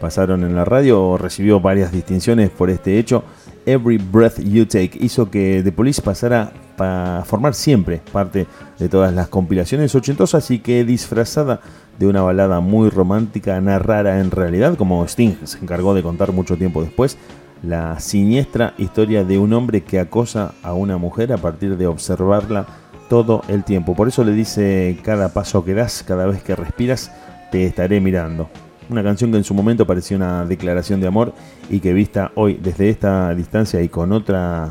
[0.00, 3.24] pasaron en la radio, recibió varias distinciones por este hecho.
[3.66, 8.46] Every Breath You Take hizo que The Police pasara a formar siempre parte
[8.78, 11.60] de todas las compilaciones ochentosas y que disfrazada
[11.98, 16.56] de una balada muy romántica, narrara en realidad, como Sting se encargó de contar mucho
[16.56, 17.18] tiempo después,
[17.62, 22.66] la siniestra historia de un hombre que acosa a una mujer a partir de observarla
[23.08, 23.94] todo el tiempo.
[23.94, 27.12] Por eso le dice cada paso que das, cada vez que respiras,
[27.50, 28.48] te estaré mirando.
[28.88, 31.34] Una canción que en su momento parecía una declaración de amor
[31.68, 34.68] y que vista hoy desde esta distancia y con otra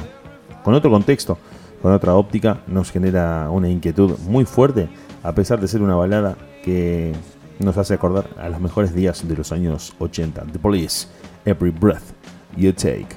[0.63, 1.37] con otro contexto,
[1.81, 4.89] con otra óptica, nos genera una inquietud muy fuerte,
[5.23, 7.13] a pesar de ser una balada que
[7.59, 10.43] nos hace acordar a los mejores días de los años 80.
[10.51, 11.07] The Police,
[11.45, 12.18] Every Breath
[12.55, 13.15] you take.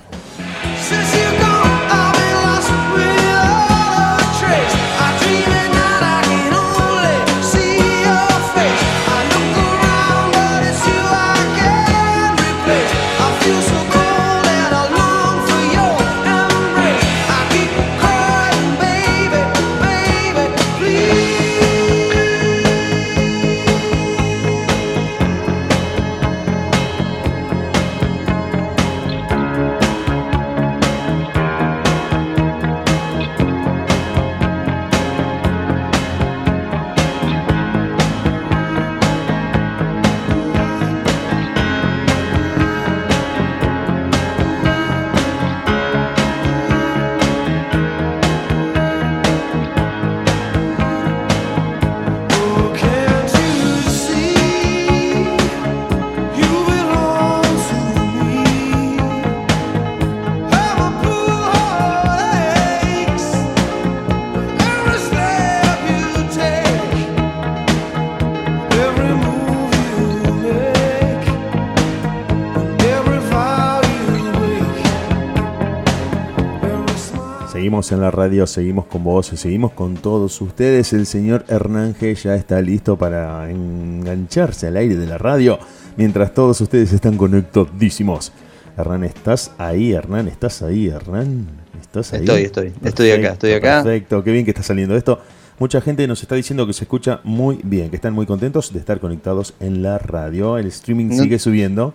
[77.90, 80.92] En la radio, seguimos con vos, seguimos con todos ustedes.
[80.92, 85.58] El señor Hernán G ya está listo para engancharse al aire de la radio
[85.96, 88.32] mientras todos ustedes están conectadísimos.
[88.76, 89.92] Hernán, ¿estás ahí?
[89.92, 90.88] Hernán, ¿estás ahí?
[90.88, 91.48] Hernán,
[91.80, 92.20] ¿estás ahí?
[92.20, 93.82] Estoy, estoy, estoy acá, estoy acá.
[93.82, 95.18] Perfecto, qué bien que está saliendo esto.
[95.58, 98.78] Mucha gente nos está diciendo que se escucha muy bien, que están muy contentos de
[98.78, 100.58] estar conectados en la radio.
[100.58, 101.94] El streaming sigue subiendo.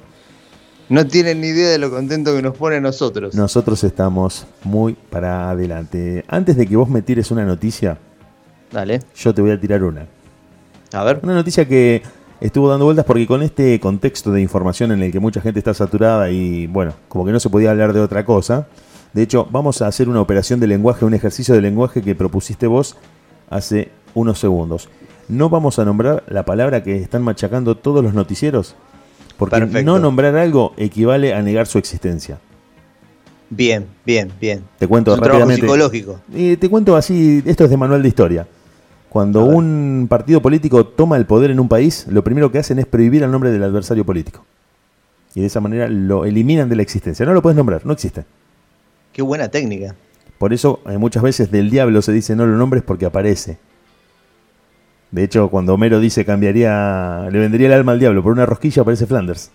[0.90, 3.36] No tienen ni idea de lo contento que nos pone a nosotros.
[3.36, 6.24] Nosotros estamos muy para adelante.
[6.30, 7.98] Antes de que vos me tires una noticia,
[8.72, 9.02] Dale.
[9.16, 10.08] yo te voy a tirar una.
[10.94, 11.20] A ver.
[11.24, 12.04] Una noticia que
[12.40, 15.74] estuvo dando vueltas porque con este contexto de información en el que mucha gente está
[15.74, 18.68] saturada y bueno, como que no se podía hablar de otra cosa.
[19.12, 22.66] De hecho, vamos a hacer una operación de lenguaje, un ejercicio de lenguaje que propusiste
[22.66, 22.96] vos
[23.50, 24.88] hace unos segundos.
[25.28, 28.76] No vamos a nombrar la palabra que están machacando todos los noticieros
[29.38, 32.40] porque no nombrar algo equivale a negar su existencia.
[33.50, 34.64] Bien, bien, bien.
[34.78, 35.62] Te cuento es un rápidamente.
[35.62, 36.20] psicológico.
[36.32, 38.48] Te cuento así, esto es de manual de historia.
[39.10, 42.86] Cuando un partido político toma el poder en un país, lo primero que hacen es
[42.86, 44.44] prohibir el nombre del adversario político.
[45.34, 47.26] Y de esa manera lo eliminan de la existencia.
[47.26, 48.26] No lo puedes nombrar, no existe.
[49.14, 49.96] Qué buena técnica.
[50.38, 53.58] Por eso eh, muchas veces del diablo se dice no lo nombres porque aparece.
[55.12, 58.82] De hecho, cuando Homero dice cambiaría, le vendería el alma al diablo por una rosquilla,
[58.82, 59.52] aparece Flanders.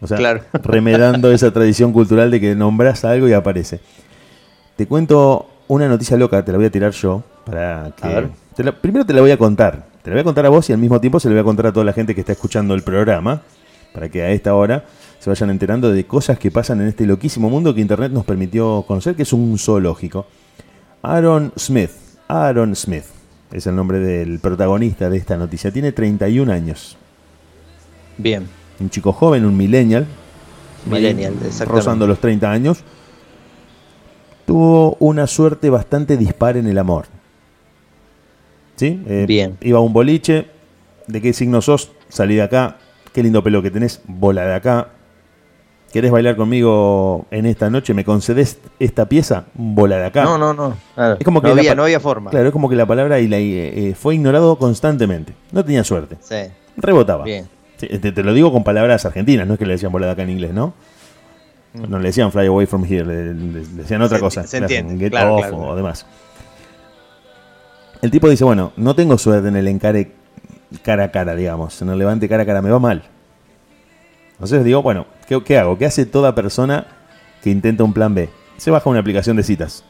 [0.00, 0.18] O sea,
[0.64, 3.80] remedando esa tradición cultural de que nombras algo y aparece.
[4.76, 7.22] Te cuento una noticia loca, te la voy a tirar yo.
[7.44, 7.92] Para
[8.80, 9.84] primero te la voy a contar.
[10.02, 11.44] Te la voy a contar a vos y al mismo tiempo se la voy a
[11.44, 13.42] contar a toda la gente que está escuchando el programa.
[13.92, 14.84] para que a esta hora
[15.18, 18.84] se vayan enterando de cosas que pasan en este loquísimo mundo que Internet nos permitió
[18.86, 20.26] conocer, que es un zoológico.
[21.02, 21.90] Aaron Smith,
[22.28, 23.04] Aaron Smith,
[23.52, 26.96] es el nombre del protagonista de esta noticia, tiene 31 años.
[28.18, 28.46] Bien.
[28.78, 30.06] Un chico joven, un millennial.
[30.86, 31.64] Millennial, exactamente.
[31.64, 32.84] Rozando los 30 años.
[34.46, 37.06] Tuvo una suerte bastante dispar en el amor.
[38.76, 39.02] ¿Sí?
[39.06, 39.56] Eh, Bien.
[39.60, 40.46] Iba a un boliche.
[41.06, 41.92] ¿De qué signo sos?
[42.08, 42.78] Salí de acá.
[43.12, 44.00] Qué lindo pelo que tenés.
[44.06, 44.88] Bola de acá.
[45.92, 47.94] ¿Querés bailar conmigo en esta noche?
[47.94, 49.46] ¿Me concedes esta pieza?
[49.54, 50.22] Bola de acá.
[50.22, 50.76] No, no, no.
[51.18, 52.30] Es como que no, había, no había forma.
[52.30, 55.34] Claro, es como que la palabra y la, eh, fue ignorado constantemente.
[55.50, 56.16] No tenía suerte.
[56.20, 56.52] Sí.
[56.76, 57.24] Rebotaba.
[57.24, 57.48] Bien.
[57.76, 60.30] te, lo digo con palabras argentinas, no es que le decían bola de acá en
[60.30, 60.74] inglés, ¿no?
[61.74, 61.90] Mm.
[61.90, 64.46] No le decían fly away from here, le, decían otra cosa.
[64.46, 64.96] Se entiende.
[64.96, 66.06] Get off o demás.
[68.00, 70.12] El tipo dice, bueno, no tengo suerte en el encare
[70.82, 71.82] cara a cara, digamos.
[71.82, 73.02] En el levante cara a cara me va mal.
[74.40, 75.06] Entonces digo, bueno,
[75.44, 75.76] ¿qué, hago?
[75.76, 76.86] ¿Qué hace toda persona
[77.42, 78.30] que intenta un plan B?
[78.56, 79.84] Se baja una aplicación de citas.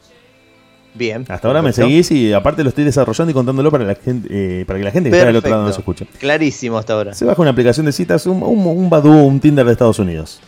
[0.92, 1.24] Bien.
[1.28, 4.64] Hasta ahora me seguís y aparte lo estoy desarrollando y contándolo para la gente, eh,
[4.66, 6.04] para que la gente que está del otro lado nos escuche.
[6.18, 7.14] Clarísimo hasta ahora.
[7.14, 10.40] Se baja una aplicación de citas, un, un, un Tinder de Estados Unidos.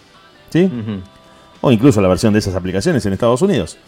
[0.51, 0.69] ¿Sí?
[1.61, 3.79] O incluso la versión de esas aplicaciones en Estados Unidos.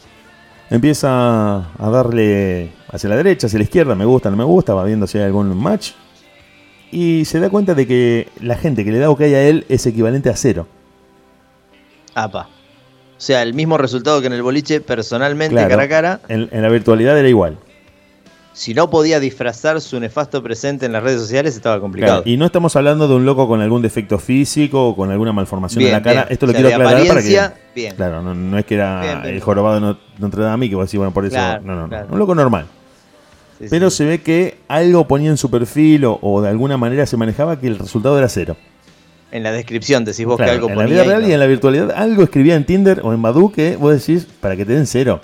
[0.71, 4.85] Empieza a darle hacia la derecha, hacia la izquierda, me gusta, no me gusta, va
[4.85, 5.91] viendo si hay algún match
[6.91, 9.87] y se da cuenta de que la gente que le da OK a él es
[9.87, 10.67] equivalente a cero.
[12.15, 12.49] Apa.
[13.17, 16.21] O sea, el mismo resultado que en el boliche, personalmente, cara a cara.
[16.29, 17.59] En, la virtualidad era igual.
[18.53, 22.23] Si no podía disfrazar su nefasto presente en las redes sociales, estaba complicado.
[22.25, 25.85] y no estamos hablando de un loco con algún defecto físico o con alguna malformación
[25.85, 26.27] en la cara.
[26.31, 27.41] Esto lo quiero aclarar para que.
[27.75, 27.97] Bien.
[27.97, 31.25] Claro, no, es que era el jorobado de Notre Dame que vos decís, bueno, por
[31.25, 31.37] eso.
[31.63, 32.07] no, no, no.
[32.11, 32.67] Un loco normal
[33.71, 37.61] pero se ve que algo ponía en su perfil o, de alguna manera se manejaba
[37.61, 38.57] que el resultado era cero.
[39.31, 40.85] En la descripción decís vos que algo ponía.
[40.85, 43.51] En la vida real y, en la virtualidad algo escribía en Tinder o en Badu
[43.51, 45.21] que vos decís para que te den cero.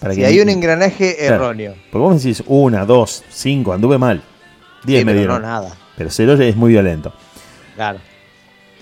[0.00, 1.74] Para si hay un engranaje erróneo.
[1.90, 4.22] Porque vos decís una, dos, cinco, anduve mal.
[4.84, 5.42] Diez me dieron.
[5.42, 5.76] No, nada.
[5.96, 7.12] Pero cero es muy violento.
[7.74, 7.98] Claro.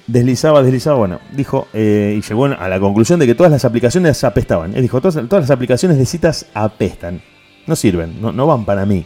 [0.06, 4.22] Deslizaba, deslizaba, bueno, dijo, eh, y llegó a la conclusión de que todas las aplicaciones
[4.22, 4.74] apestaban.
[4.76, 7.22] Él dijo, todas, todas las aplicaciones de citas apestan
[7.66, 9.04] no sirven, no, van para mí.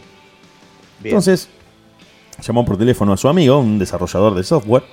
[1.03, 1.49] Entonces,
[2.41, 4.83] llamó por teléfono a su amigo, un desarrollador de software,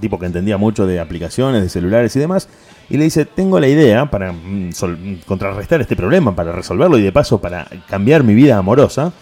[0.00, 2.48] tipo que entendía mucho de aplicaciones, de celulares y demás,
[2.88, 4.70] y le dice, tengo la idea para mm,
[5.26, 9.12] contrarrestar este problema, para resolverlo y de paso para cambiar mi vida amorosa,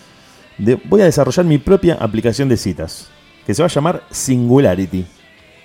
[0.59, 3.09] de, voy a desarrollar mi propia aplicación de citas,
[3.47, 5.07] que se va a llamar Singularity,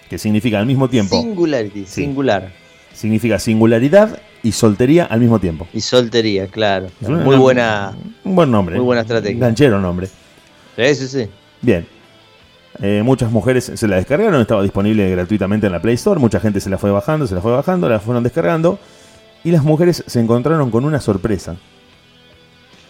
[0.10, 1.20] que significa al mismo tiempo...
[1.20, 2.52] Singularity, singular.
[3.00, 5.66] Significa singularidad y soltería al mismo tiempo.
[5.74, 6.88] Y soltería, claro.
[7.00, 7.94] muy buena.
[8.26, 8.76] Un buen nombre.
[8.76, 9.40] Muy buena estrategia.
[9.40, 10.08] Ganchero nombre.
[10.76, 11.30] Sí, sí, sí.
[11.62, 11.88] Bien.
[12.82, 16.20] Eh, muchas mujeres se la descargaron, estaba disponible gratuitamente en la Play Store.
[16.20, 18.78] Mucha gente se la fue bajando, se la fue bajando, la fueron descargando.
[19.46, 21.56] Y las mujeres se encontraron con una sorpresa.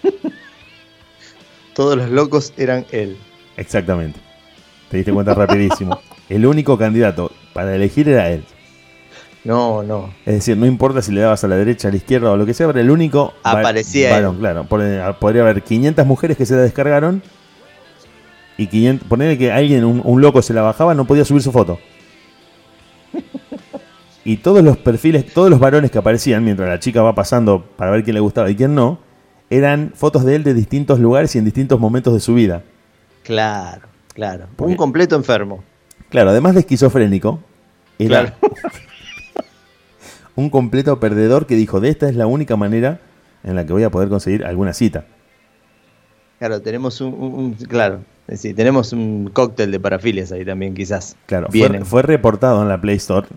[1.75, 3.15] Todos los locos eran él.
[3.57, 4.19] Exactamente.
[4.89, 6.01] Te diste cuenta rapidísimo.
[6.29, 8.43] El único candidato para elegir era él.
[9.43, 10.13] No, no.
[10.25, 12.45] Es decir, no importa si le dabas a la derecha, a la izquierda o lo
[12.45, 13.33] que sea, pero el único.
[13.43, 14.11] Aparecía.
[14.11, 14.65] Varón, claro.
[14.65, 17.21] Podría haber 500 mujeres que se la descargaron.
[18.57, 21.79] Y 500, ponerle que alguien, un, loco se la bajaba, no podía subir su foto.
[24.25, 27.89] Y todos los perfiles, todos los varones que aparecían mientras la chica va pasando para
[27.89, 28.99] ver quién le gustaba y quién no,
[29.49, 32.63] eran fotos de él de distintos lugares y en distintos momentos de su vida.
[33.23, 34.47] Claro, claro.
[34.57, 35.63] un completo enfermo.
[36.09, 37.39] Claro, además de esquizofrénico,
[37.97, 38.35] era, claro.
[40.39, 42.99] un completo perdedor que dijo, de esta es la única manera
[43.43, 45.05] en la que voy a poder conseguir alguna cita.
[46.39, 51.17] Claro, tenemos un, claro, decir, tenemos un cóctel de parafilias ahí también, quizás.
[51.25, 53.27] Claro, fue, fue, reportado en la Play Store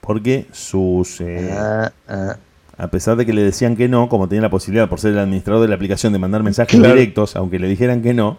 [0.00, 1.20] porque sus...
[1.20, 2.36] Eh, ah, ah.
[2.78, 5.18] A pesar de que le decían que no, como tenía la posibilidad por ser el
[5.18, 8.38] administrador de la aplicación de mandar mensajes directos, aunque le dijeran que no,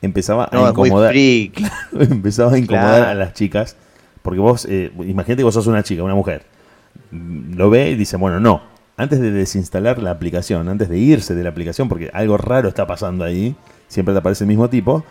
[0.00, 1.14] empezaba a incomodar.
[1.92, 3.76] empezaba a incomodar a las chicas.
[4.22, 6.53] Porque vos, eh, imagínate que vos sos una chica, una mujer
[7.14, 8.62] lo ve y dice, bueno, no,
[8.96, 12.86] antes de desinstalar la aplicación, antes de irse de la aplicación, porque algo raro está
[12.86, 13.56] pasando ahí,
[13.88, 15.04] siempre te aparece el mismo tipo,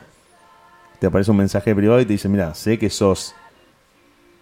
[0.99, 3.35] te aparece un mensaje privado y te dice, mira, sé que sos,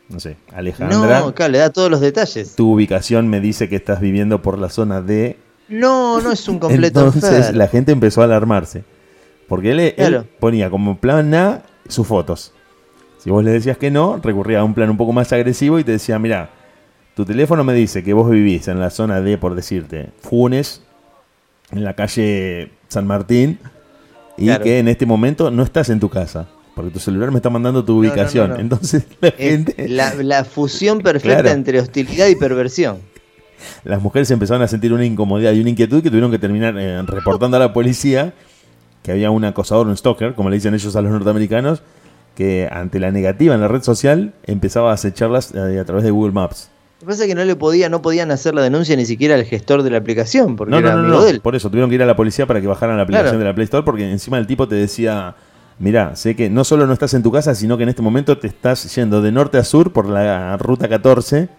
[0.10, 0.98] no sé, Alejandra.
[1.20, 2.56] No, claro, le da todos los detalles.
[2.56, 5.38] Tu ubicación me dice que estás viviendo por la zona de...
[5.70, 8.84] No, no es un completo Entonces la gente empezó a alarmarse.
[9.48, 12.54] Porque él, ponía como plan A sus fotos.
[13.18, 15.84] Si vos le decías que no, recurría a un plan un poco más agresivo y
[15.84, 16.50] te decía, mira,
[17.16, 20.82] tu teléfono me dice que vos vivís en la zona de, por decirte, Funes,
[21.72, 23.60] en la calle San Martín,
[24.38, 26.48] y que en este momento no estás en tu casa.
[26.76, 28.60] porque tu celular me está mandando tu ubicación.
[28.60, 29.88] Entonces la gente...
[29.88, 33.00] La, fusión perfecta entre hostilidad y perversión.
[33.84, 37.02] Las mujeres empezaron a sentir una incomodidad y una inquietud que tuvieron que terminar eh,
[37.04, 38.34] reportando a la policía
[39.04, 41.82] que había un acosador, un stalker, como le dicen ellos a los norteamericanos,
[42.36, 46.12] que ante la negativa en la red social empezaba a acecharlas eh, a través de
[46.12, 46.70] Google Maps.
[47.02, 49.34] Lo que pasa es que no le podía, no podían hacer la denuncia ni siquiera
[49.34, 51.42] al gestor de la aplicación, porque era amigo de él.
[51.42, 53.56] Por eso tuvieron que ir a la policía para que bajaran la aplicación de la
[53.56, 55.36] Play Store, porque encima el tipo te decía,
[55.80, 58.38] mira, sé que no solo no estás en tu casa, sino que en este momento
[58.38, 61.50] te estás yendo de norte a sur por la ruta 14,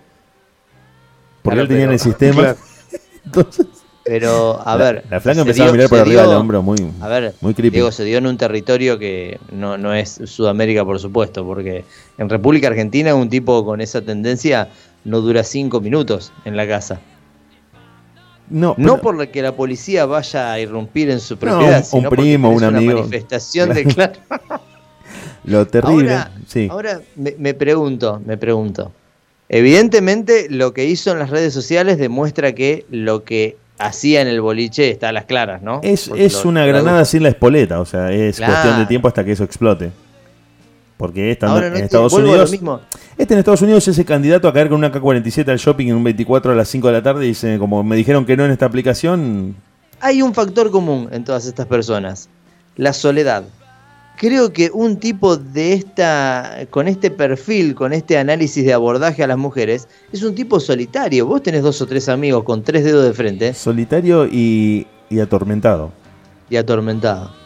[1.43, 2.55] porque él tenía en el sistema.
[3.25, 3.67] Entonces,
[4.05, 5.05] pero, a ver.
[5.11, 7.79] La flaca empezaba a mirar por arriba del hombro, muy, a ver, muy creepy.
[7.79, 11.85] Digo, se dio en un territorio que no, no es Sudamérica, por supuesto, porque
[12.19, 14.69] en República Argentina un tipo con esa tendencia
[15.05, 17.01] no dura cinco minutos en la casa.
[18.51, 22.17] No, no por que la policía vaya a irrumpir en su propiedad, un, sino un
[22.17, 22.93] primo, un amigo.
[22.93, 24.12] Una manifestación de claro.
[25.45, 26.12] lo terrible.
[26.12, 26.69] Ahora, sí.
[26.71, 28.93] ahora me, me pregunto, me pregunto.
[29.49, 34.41] Evidentemente, lo que hizo en las redes sociales demuestra que lo que hacía en el
[34.41, 35.81] boliche está a las claras, ¿no?
[35.83, 39.33] Es, es una granada sin la espoleta, o sea, es cuestión de tiempo hasta que
[39.33, 39.91] eso explote.
[41.03, 42.53] Porque esta en Estados Unidos.
[43.19, 45.97] Este en Estados Unidos es el candidato a caer con una K-47 al shopping en
[45.97, 48.45] un 24 a las 5 de la tarde y dice, como me dijeron que no
[48.45, 49.57] en esta aplicación.
[49.99, 52.29] Hay un factor común en todas estas personas:
[52.77, 53.43] la soledad
[54.17, 59.27] creo que un tipo de esta, con este perfil, con este análisis de abordaje a
[59.27, 61.27] las mujeres, es un tipo solitario.
[61.27, 63.55] Vos tenés dos o tres amigos con tres dedos de frente.
[63.55, 64.87] Solitario y,
[65.21, 65.91] atormentado.
[66.49, 67.42] Y atormentado.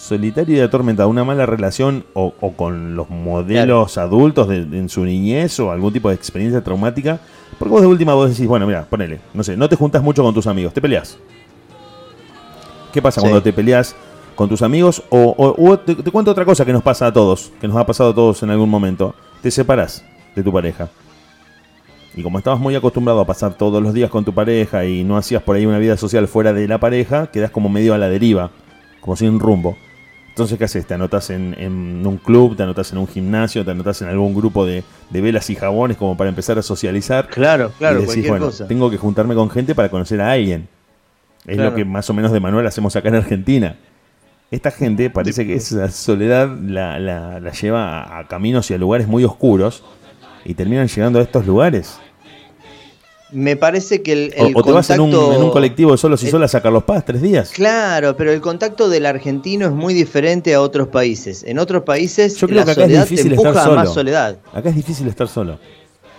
[0.00, 1.08] Solitario y atormentado.
[1.08, 6.08] Una mala relación o, con los modelos adultos de, en su niñez o algún tipo
[6.08, 7.20] de experiencia traumática.
[7.58, 10.22] Porque vos de última vos decís, bueno, mira, ponele, no sé, no te juntas mucho
[10.22, 11.18] con tus amigos, te peleas.
[12.92, 13.94] ¿Qué pasa cuando te peleas?
[14.40, 17.76] con tus amigos o, te, cuento otra cosa que nos pasa a todos, que nos
[17.76, 19.14] ha pasado a todos en algún momento.
[19.42, 20.02] Te separas
[20.34, 20.88] de tu pareja.
[22.14, 25.18] Y como estabas muy acostumbrado a pasar todos los días con tu pareja y no
[25.18, 28.08] hacías por ahí una vida social fuera de la pareja, quedas como medio a la
[28.08, 28.50] deriva,
[29.02, 29.76] como sin rumbo.
[30.30, 30.86] Entonces, ¿qué haces?
[30.86, 34.64] Te anotas en, un club, te anotas en un gimnasio, te anotas en algún grupo
[34.64, 37.28] de, velas y jabones como para empezar a socializar.
[37.28, 40.68] Claro, claro, y decís, bueno, tengo que juntarme con gente para conocer a alguien.
[41.46, 43.76] Es lo que más o menos de manual hacemos acá en Argentina.
[44.50, 49.24] Esta gente parece que esa soledad la, la, lleva a, caminos y a lugares muy
[49.24, 49.84] oscuros
[50.44, 52.00] y terminan llegando a estos lugares.
[53.32, 56.60] Me parece que el, o, te vas en un, colectivo de solos y solas a
[56.60, 57.50] Carlos Paz tres días.
[57.50, 61.44] Claro, pero el contacto del argentino es muy diferente a otros países.
[61.44, 63.76] En otros países Yo creo que acá es difícil estar solo.
[63.76, 64.38] más soledad.
[64.52, 65.58] Acá es difícil estar solo.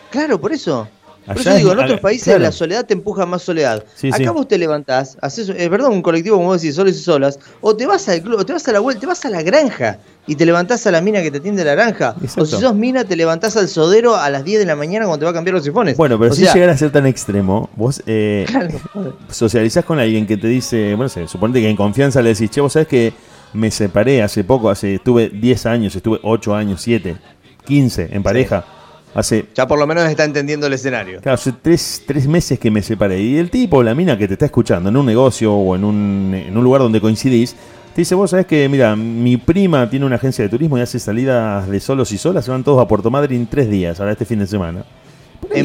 [0.10, 0.88] Claro, por eso.
[1.26, 3.84] Por eso digo, en otros países la soledad te empuja más soledad.
[4.12, 7.40] Acá vos te levantás, haces, es verdad, un colectivo, como vos decís, solos y solas,
[7.62, 9.44] o te vas al club, o te vas a la vuelta, te vas a la
[9.44, 12.16] granja y te levantás a la mina que te tiende la granja.
[12.38, 15.20] O si sos mina, te levantás al sodero a las 10 de la mañana cuando
[15.20, 15.96] te va a cambiar los sifones.
[15.98, 18.46] Bueno, pero si llegar a ser tan extremo, vos eh,
[19.30, 22.62] socializás con alguien que te dice, bueno, sé, suponete que en confianza le decís, che,
[22.62, 23.14] vos sabés que
[23.54, 27.18] me separé hace poco, hace estuve 10 años, estuve 8 años, 7,
[27.66, 28.66] 15 en pareja.
[29.14, 31.20] Hace, ya por lo menos está entendiendo el escenario.
[31.20, 33.20] Claro, hace tres, tres, meses que me separé.
[33.20, 36.34] Y el tipo, la mina que te está escuchando en un negocio o en un,
[36.34, 37.56] en un lugar donde coincidís,
[37.94, 40.98] te dice, vos sabés que, mira, mi prima tiene una agencia de turismo y hace
[40.98, 44.24] salidas de solos y solas, se van todos a Puerto Madryn tres días, ahora este
[44.24, 44.86] fin de semana.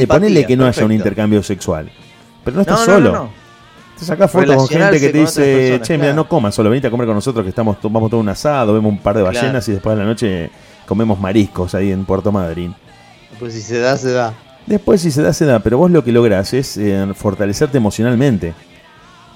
[0.08, 1.88] Ponele, que no haya un intercambio sexual.
[2.42, 3.12] Pero no estás solo.
[3.12, 3.30] No,
[3.96, 6.90] te sacás fotos con gente que te dice, che, mira, no comas solo, venite a
[6.90, 9.72] comer con nosotros que estamos, vamos todo un asado, vemos un par de ballenas y
[9.72, 10.50] después de la noche
[10.84, 12.74] comemos mariscos ahí en Puerto Madryn.
[13.38, 14.34] Pues si se da, se da.
[14.66, 18.52] Después si se da, se da, pero vos lo que lográs es eh, fortalecerte emocionalmente.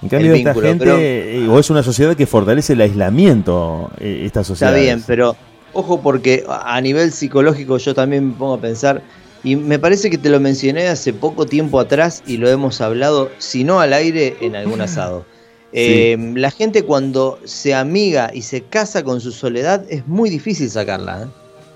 [0.02, 4.42] En cambio, esta gente, eh, o es una sociedad que fortalece el aislamiento, eh, esta
[4.42, 4.74] sociedad.
[4.74, 5.36] Está bien, pero
[5.72, 9.02] ojo porque a nivel psicológico yo también me pongo a pensar,
[9.44, 13.30] y me parece que te lo mencioné hace poco tiempo atrás y lo hemos hablado,
[13.38, 15.26] si no al aire, en algún asado.
[15.72, 21.22] la gente cuando se amiga y se casa con su soledad es muy difícil sacarla.
[21.22, 21.26] ¿eh?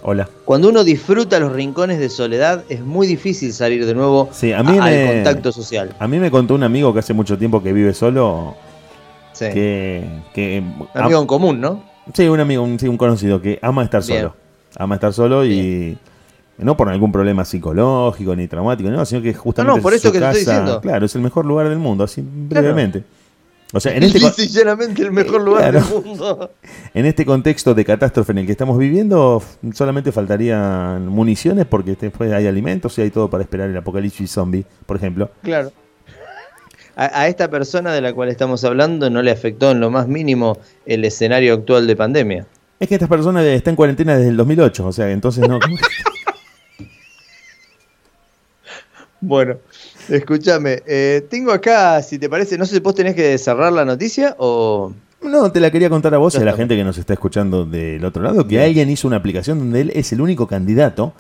[0.07, 0.29] Hola.
[0.45, 5.51] Cuando uno disfruta los rincones de soledad, es muy difícil salir de nuevo al contacto
[5.51, 5.97] social.
[5.99, 8.55] A mí me contó un amigo que hace mucho tiempo que vive solo.
[9.33, 9.47] Sí.
[9.47, 10.63] Que,
[10.95, 11.83] un amigo en común, ¿no?
[12.13, 14.37] Sí, un amigo, un, un conocido que ama estar solo.
[14.77, 15.97] Ama estar solo y.
[16.59, 19.79] No por algún problema psicológico ni traumático, no, sino que justamente.
[19.79, 20.83] No, por eso que te estoy diciendo.
[20.83, 23.05] Claro, es el mejor lugar del mundo, así brevemente.
[23.77, 26.53] O sea, en este sinceramente el mejor lugar del mundo.
[26.95, 32.33] En este contexto de catástrofe en el que estamos viviendo, solamente faltarían municiones porque después
[32.33, 35.29] hay alimentos y hay todo para esperar el apocalipsis zombie, por ejemplo.
[35.43, 35.73] Claro.
[36.95, 40.57] A, esta persona de la cual estamos hablando no le afectó en lo más mínimo
[40.87, 42.47] el escenario actual de pandemia.
[42.79, 45.59] Es que esta persona está en cuarentena desde el 2008, o sea, entonces no.
[49.21, 49.57] bueno,
[50.09, 53.85] escúchame, eh, tengo acá, si te parece, no sé si vos tenés que cerrar la
[53.85, 54.93] noticia o...
[55.23, 57.65] No, te la quería contar a vos y a la gente que nos está escuchando
[57.65, 61.15] del otro lado, que alguien hizo una aplicación donde él es el único candidato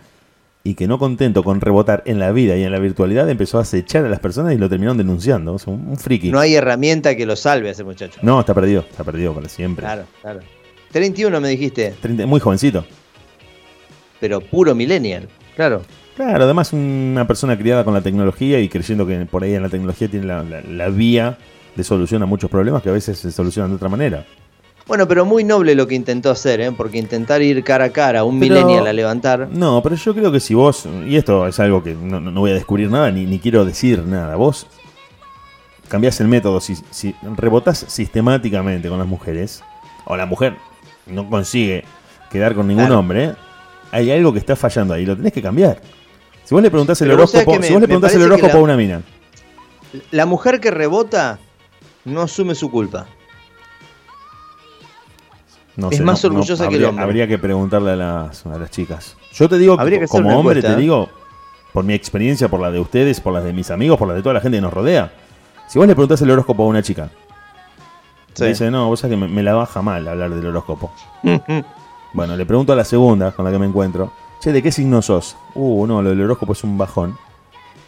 [0.62, 3.62] y que no contento con rebotar en la vida y en la virtualidad empezó a
[3.62, 5.54] acechar a las personas y lo terminaron denunciando.
[5.54, 6.30] O un, friki.
[6.30, 8.18] No hay herramienta que lo salve a ese muchacho.
[8.22, 9.84] No, está perdido, está perdido para siempre.
[9.84, 10.40] Claro, claro.
[10.92, 11.94] 31 me dijiste.
[12.26, 12.86] muy jovencito.
[14.20, 15.82] Pero puro millennial, claro.
[16.16, 19.68] Claro, además una persona criada con la tecnología y creyendo que por ahí en la
[19.68, 21.38] tecnología tiene la, vía
[21.74, 24.24] de solución a muchos problemas que a veces se solucionan de otra manera.
[24.86, 26.70] Bueno, pero muy noble lo que intentó hacer, ¿eh?
[26.70, 29.48] porque intentar ir cara a cara a un millennial a levantar.
[29.50, 32.54] No, pero yo creo que si vos, y esto es algo que no, voy a
[32.54, 34.66] descubrir nada, ni, ni, quiero decir nada, vos
[35.88, 39.64] cambiás el método, si, si rebotás sistemáticamente con las mujeres,
[40.04, 40.56] o la mujer
[41.06, 41.84] no consigue
[42.30, 43.34] quedar con ningún hombre,
[43.90, 45.80] hay algo que está fallando ahí, lo tenés que cambiar.
[46.44, 49.02] Si vos le preguntás el horóscopo, si vos le preguntás el horóscopo a una mina.
[50.10, 51.38] La mujer que rebota
[52.04, 53.06] no asume su culpa.
[55.90, 57.04] es más orgullosa que el hombre.
[57.04, 59.16] Habría que preguntarle a las, a las chicas.
[59.32, 59.76] Yo te digo,
[60.08, 60.76] como hombre, te ¿eh?
[60.76, 61.08] digo,
[61.72, 64.22] por mi experiencia, por la de ustedes, por las de mis amigos, por la de
[64.22, 65.12] toda la gente que nos rodea.
[65.68, 67.08] Si vos le preguntás el horóscopo a una chica,
[68.42, 70.92] Dice, no, vos sabés que me, la baja mal hablar del horóscopo.
[72.12, 74.12] bueno, le pregunto a la segunda con la que me encuentro.
[74.44, 75.38] Che, ¿de qué signo sos?
[75.54, 77.16] Uh, no, lo del horóscopo es un bajón.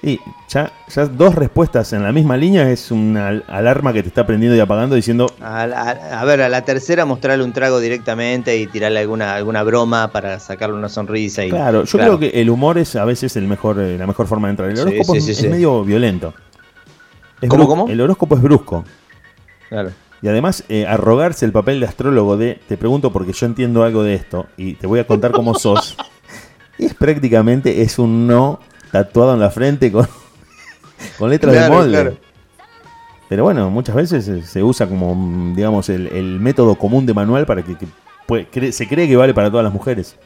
[0.03, 4.27] Y ya, ya dos respuestas en la misma línea es una alarma que te está
[4.27, 5.27] prendiendo y apagando diciendo...
[5.43, 10.41] A, ver, a la tercera mostrarle un trago directamente y tirarle alguna, alguna broma para
[10.41, 11.45] sacarle una sonrisa.
[11.45, 14.27] Y, claro, yo creo que el humor es a veces el mejor, eh, la mejor
[14.27, 14.71] forma de entrar.
[14.71, 16.33] El horóscopo es, medio violento.
[17.49, 17.87] ¿Cómo, cómo?
[17.87, 18.83] El horóscopo es brusco.
[19.69, 19.91] Claro.
[20.23, 24.03] Y además, eh, arrogarse el papel de astrólogo de te pregunto porque yo entiendo algo
[24.03, 25.99] de esto y te voy a contar cómo sos.
[26.79, 28.61] es prácticamente es un no
[28.93, 30.07] tatuado en la frente con,
[31.19, 32.17] con letras de molde.
[33.29, 38.73] Pero bueno, muchas veces se usa como, digamos, el, método común de manual para que,
[38.73, 40.17] se cree que vale para todas las mujeres.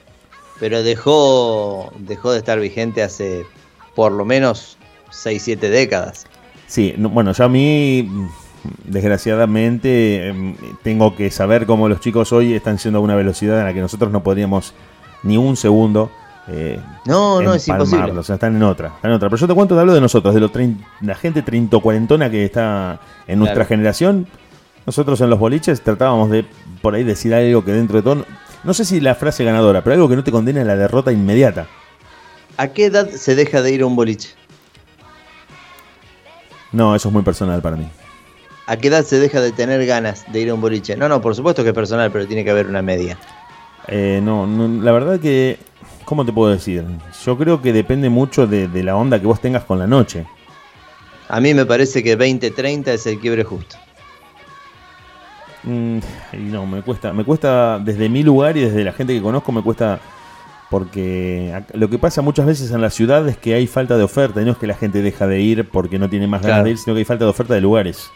[0.59, 3.47] Pero dejó, dejó de estar vigente hace
[3.95, 4.77] por lo menos
[5.11, 6.27] 6, 7 décadas.
[6.67, 8.09] Sí, bueno, ya a mí
[8.85, 13.65] desgraciadamente em, tengo que saber cómo los chicos hoy están siendo a una velocidad en
[13.65, 14.75] la que nosotros no podríamos
[15.23, 16.11] ni un segundo
[16.53, 18.11] eh, no, no es imposible.
[18.11, 19.29] O sea, están en otra, en otra.
[19.29, 20.51] Pero yo te cuento, te hablo de nosotros, de los
[21.01, 24.27] la gente trinto cuarentona que está en nuestra generación.
[24.85, 26.45] Nosotros en los boliches tratábamos de
[26.83, 28.27] por ahí decir algo que dentro de todo,
[28.65, 31.13] no sé si la frase ganadora, pero algo que no te condena a la derrota
[31.13, 31.69] inmediata.
[32.57, 34.31] ¿A qué edad se deja de ir a un boliche?
[36.73, 37.89] No, eso es muy personal para mí.
[38.67, 40.97] ¿A qué edad se deja de tener ganas de ir a un boliche?
[40.97, 43.19] No, no, por supuesto que es personal, pero tiene que haber una media.
[43.89, 44.47] Eh, no,
[44.83, 45.59] la verdad que,
[46.05, 46.85] ¿cómo te puedo decir?
[47.25, 50.27] Yo creo que depende mucho de, la onda que vos tengas con la noche.
[51.29, 53.77] A mí me parece que 20-30 es el quiebre justo.
[55.63, 55.99] Mm,
[56.51, 59.63] no, me cuesta, me cuesta desde mi lugar y desde la gente que conozco me
[59.63, 60.01] cuesta
[60.71, 64.41] porque lo que pasa muchas veces en la ciudad es que hay falta de oferta
[64.41, 66.71] y no es que la gente deja de ir porque no tiene más ganas de
[66.71, 68.11] ir, sino que hay falta de oferta de lugares.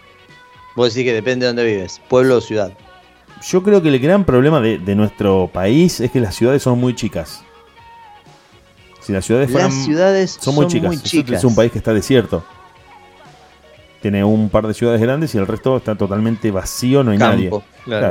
[0.76, 2.72] Vos decís que depende de dónde vives, pueblo o ciudad.
[3.47, 6.95] Yo creo que el gran problema de, nuestro país es que las ciudades son muy
[6.95, 7.45] chicas.
[9.05, 11.39] Si las ciudades fueran, las ciudades son muy chicas.
[11.39, 12.45] Es un país que está desierto.
[14.01, 17.51] Tiene un par de ciudades grandes y el resto está totalmente vacío, no hay nadie.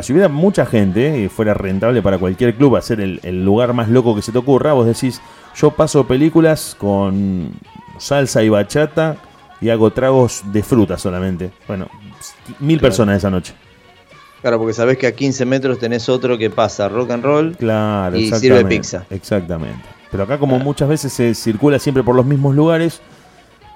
[0.02, 3.90] si hubiera mucha gente y fuera rentable para cualquier club hacer el, el lugar más
[3.90, 5.22] loco que se te ocurra, vos decís,
[5.56, 7.52] yo paso películas con
[8.00, 9.18] salsa y bachata
[9.62, 11.52] y hago tragos de fruta solamente.
[11.68, 11.88] Bueno,
[12.60, 13.54] mil personas esa noche.
[14.42, 18.18] Claro, porque sabés que a 15 metros tenés otro que pasa rock and roll claro,
[18.18, 19.06] y sirve pizza.
[19.10, 20.03] Exactamente.
[20.14, 23.02] Pero acá como muchas veces se circula siempre por los mismos lugares,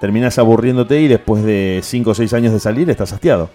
[0.00, 3.50] terminás aburriéndote y después de 5 o 6 años de salir estás hastiado.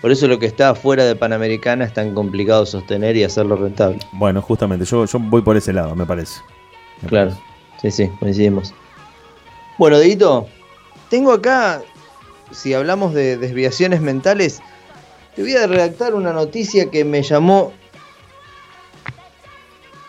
[0.00, 4.00] Por eso lo que está fuera de Panamericana es tan complicado sostener y hacerlo rentable.
[4.14, 6.40] Bueno, justamente, yo, yo voy por ese lado, me parece.
[7.06, 7.38] claro,
[7.80, 8.74] sí, sí, coincidimos.
[9.78, 10.48] Bueno, Dedito,
[11.08, 11.82] tengo acá
[12.50, 14.60] si hablamos de desviaciones mentales,
[15.36, 17.72] te voy a redactar una noticia que me llamó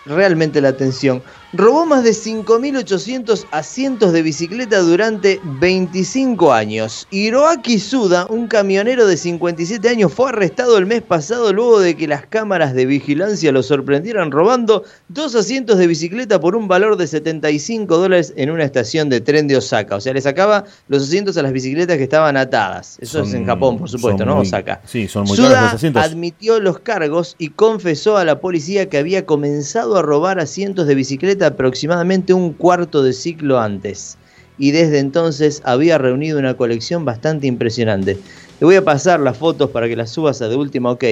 [0.07, 1.21] realmente la atención.
[1.55, 7.07] Robó más de 5.800 asientos de bicicleta durante 25 años.
[7.11, 12.07] Hiroaki Suda, un camionero de 57 años, fue arrestado el mes pasado luego de que
[12.07, 17.05] las cámaras de vigilancia lo sorprendieran robando dos asientos de bicicleta por un valor de
[17.05, 19.97] 75 dólares en una estación de tren de Osaka.
[19.97, 22.97] O sea, le sacaba los asientos a las bicicletas que estaban atadas.
[22.99, 24.39] Eso es en Japón, por supuesto, ¿no?
[24.39, 24.81] Osaka.
[24.85, 26.03] Sí, son muy Suda los asientos.
[26.03, 30.95] admitió los cargos y confesó a la policía que había comenzado a robar asientos de
[30.95, 34.17] bicicleta aproximadamente un cuarto de ciclo antes
[34.57, 38.17] y desde entonces había reunido una colección bastante impresionante.
[38.59, 41.03] Te voy a pasar las fotos para que las subas a de última ok.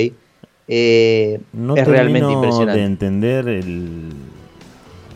[0.67, 2.79] Eh, no es realmente impresionante.
[2.79, 4.09] de entender el...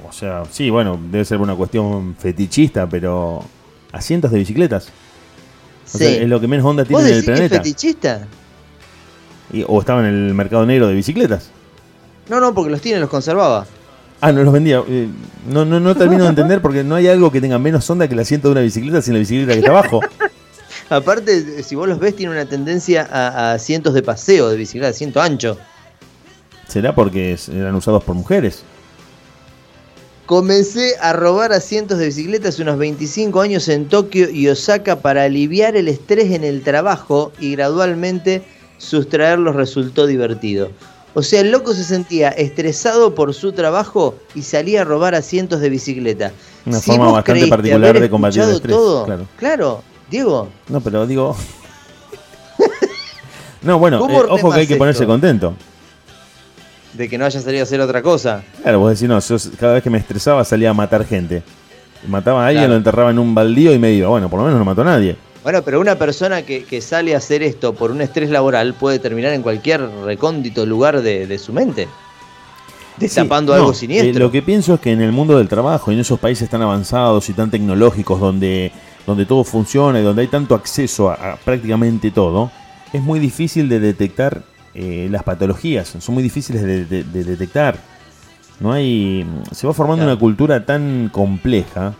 [0.07, 3.43] O sea, sí, bueno, debe ser una cuestión fetichista, pero
[3.91, 4.89] asientos de bicicletas.
[5.99, 7.55] es lo que menos onda tiene en el planeta.
[7.55, 8.27] Es fetichista?
[9.67, 11.51] ¿O estaba en el mercado negro de bicicletas?
[12.29, 13.67] No, no, porque los tiene, los conservaba.
[14.21, 14.81] Ah, no los vendía.
[14.87, 15.07] Eh,
[15.47, 18.13] no, no, no termino de entender porque no hay algo que tenga menos onda que
[18.13, 20.01] el asiento de una bicicleta sin la bicicleta que está abajo.
[20.89, 25.21] Aparte, si vos los ves, tiene una tendencia a, asientos de paseo de bicicleta, asiento
[25.21, 25.57] ancho.
[26.67, 28.63] ¿Será porque eran usados por mujeres?
[30.25, 35.23] Comencé a robar asientos de bicicleta hace unos 25 años en Tokio y Osaka para
[35.23, 38.43] aliviar el estrés en el trabajo y gradualmente
[38.77, 40.71] sustraerlos resultó divertido.
[41.17, 45.61] O sea, el loco se sentía estresado por su trabajo y salía a robar asientos
[45.61, 46.33] de bicicleta.
[46.65, 48.75] Una forma bastante particular de combatir el estrés.
[48.75, 49.81] Todo, claro.
[50.11, 50.49] Diego.
[50.67, 51.35] No, pero digo.
[53.61, 55.55] no, bueno, eh, ojo que hay que ponerse contento.
[56.93, 58.43] De que no haya salido a hacer otra cosa.
[58.61, 61.43] Claro, vos decís, no, yo cada vez que me estresaba salía a matar gente.
[62.07, 64.09] Mataba a alguien, lo enterraba en un baldío y me iba.
[64.09, 65.15] Bueno, por lo menos no mató a nadie.
[65.45, 69.31] Bueno, pero una persona que, sale a hacer esto por un estrés laboral puede terminar
[69.33, 71.87] en cualquier recóndito lugar de, su mente,
[72.97, 74.25] destapando algo eh, siniestro.
[74.25, 77.29] lo que pienso es que en el mundo del trabajo, en esos países tan avanzados
[77.29, 78.71] y tan tecnológicos, donde,
[79.05, 82.49] donde todo funciona y donde hay tanto acceso a, prácticamente todo,
[82.91, 84.41] es muy difícil de detectar
[84.73, 87.77] eh, las patologías, son muy difíciles de, detectar.
[88.59, 91.93] No hay, se va formando una cultura tan compleja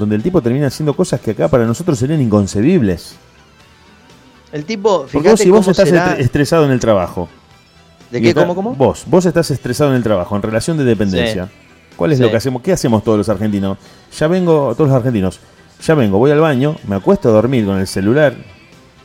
[0.00, 3.16] donde el tipo termina haciendo cosas que acá para nosotros serían inconcebibles.
[4.50, 7.28] El tipo, fíjate vos, si vos estás estresado en el trabajo.
[8.10, 8.34] ¿De qué?
[8.34, 8.74] ¿Cómo, cómo?
[8.74, 11.48] Vos, vos estás estresado en el trabajo, en relación de dependencia.
[11.96, 12.62] ¿Cuál es lo que hacemos?
[12.62, 13.76] ¿Qué hacemos todos los argentinos?
[14.18, 15.38] Ya vengo, todos los argentinos,
[15.84, 18.34] ya vengo, voy al baño, me acuesto a dormir con el celular,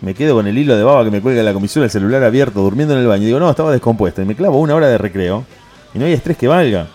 [0.02, 2.62] me quedo con el hilo de baba que me cuelga la comisura del celular abierto,
[2.62, 3.26] durmiendo en el baño.
[3.26, 4.22] Digo, no, estaba descompuesto.
[4.22, 5.44] Y me clavo una hora de recreo
[5.94, 6.88] y no hay estrés que valga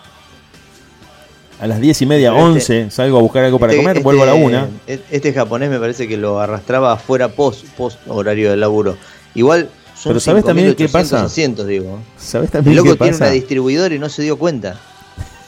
[1.61, 4.23] a las diez y media, este- once, salgo a buscar algo para este- comer, vuelvo
[4.23, 4.69] a la este- una.
[4.87, 8.97] Este japonés me parece que lo arrastraba afuera post, post horario del laburo.
[9.35, 11.29] Igual son Pero ¿sabes también qué pasa?
[11.67, 11.99] digo.
[12.17, 14.81] ¿Sabes también El loco tiene una distribuidora y no se dio cuenta.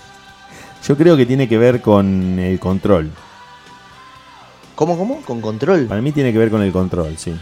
[0.87, 3.11] Yo creo que tiene que ver con el control.
[4.75, 5.23] ¿Cómo, cómo?
[5.23, 5.87] ¿Con control?
[5.87, 7.35] Para mí tiene que ver con el control, sí.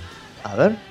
[0.44, 0.89] A ver.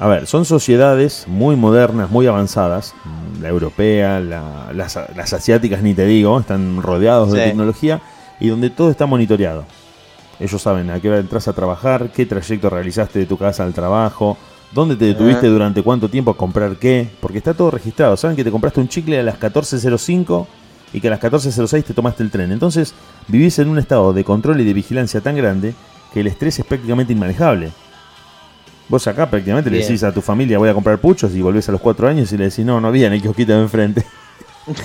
[0.00, 2.94] A ver, son sociedades muy modernas, muy avanzadas.
[3.40, 8.00] La europea, las, asiáticas, ni te digo, están rodeados de tecnología
[8.38, 9.64] y donde todo está monitoreado.
[10.38, 13.74] Ellos saben a qué hora entras a trabajar, qué trayecto realizaste de tu casa al
[13.74, 14.36] trabajo,
[14.72, 18.16] dónde te detuviste durante cuánto tiempo a comprar qué, porque está todo registrado.
[18.16, 20.46] Saben que te compraste un chicle a las 14.05
[20.92, 22.52] y que a las 14.06 te tomaste el tren.
[22.52, 22.94] Entonces
[23.26, 25.74] vivís en un estado de control y de vigilancia tan grande
[26.12, 27.72] que el estrés es prácticamente inmanejable.
[28.88, 31.72] Vos acá prácticamente le decís a tu familia voy a comprar puchos y volvés a
[31.72, 34.04] los cuatro años y le decís no, no había en el kiosquito de enfrente.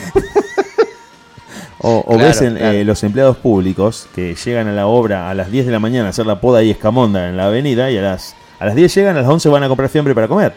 [1.80, 5.68] o, ves en, eh, los empleados públicos que llegan a la obra a las 10
[5.68, 8.36] de la mañana a hacer la poda y escamonda en la avenida y a las,
[8.60, 10.54] a las 10 llegan, a las 11 van a comprar fiambre para comer.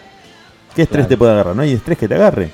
[0.75, 1.55] ¿Qué estrés te puede agarrar?
[1.57, 2.51] No hay estrés que te agarre.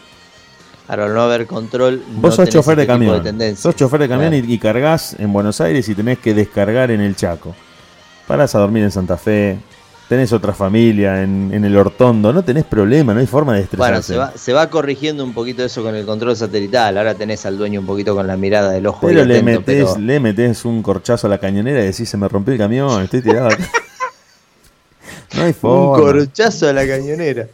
[0.87, 2.03] Claro, no haber control.
[2.17, 3.57] Vos sos chofer de camión.
[3.57, 7.01] sos chofer de camión y, y, cargas en Buenos Aires y tenés que descargar en
[7.01, 7.55] el Chaco.
[8.27, 9.59] Parás a dormir en Santa Fe,
[10.13, 14.15] tenés otra familia en, el Hortondo, no tenés problema, no hay forma de estresarse.
[14.15, 17.81] Bueno, se va, corrigiendo un poquito eso con el control satelital, ahora tenés al dueño
[17.81, 19.07] un poquito con la mirada del ojo.
[19.07, 22.53] Pero, le, metés, le metés un corchazo a la cañonera y decís, se me rompió
[22.53, 23.49] el camión, estoy tirado
[25.35, 25.97] no hay forma.
[25.97, 27.47] Un corchazo a la cañonera.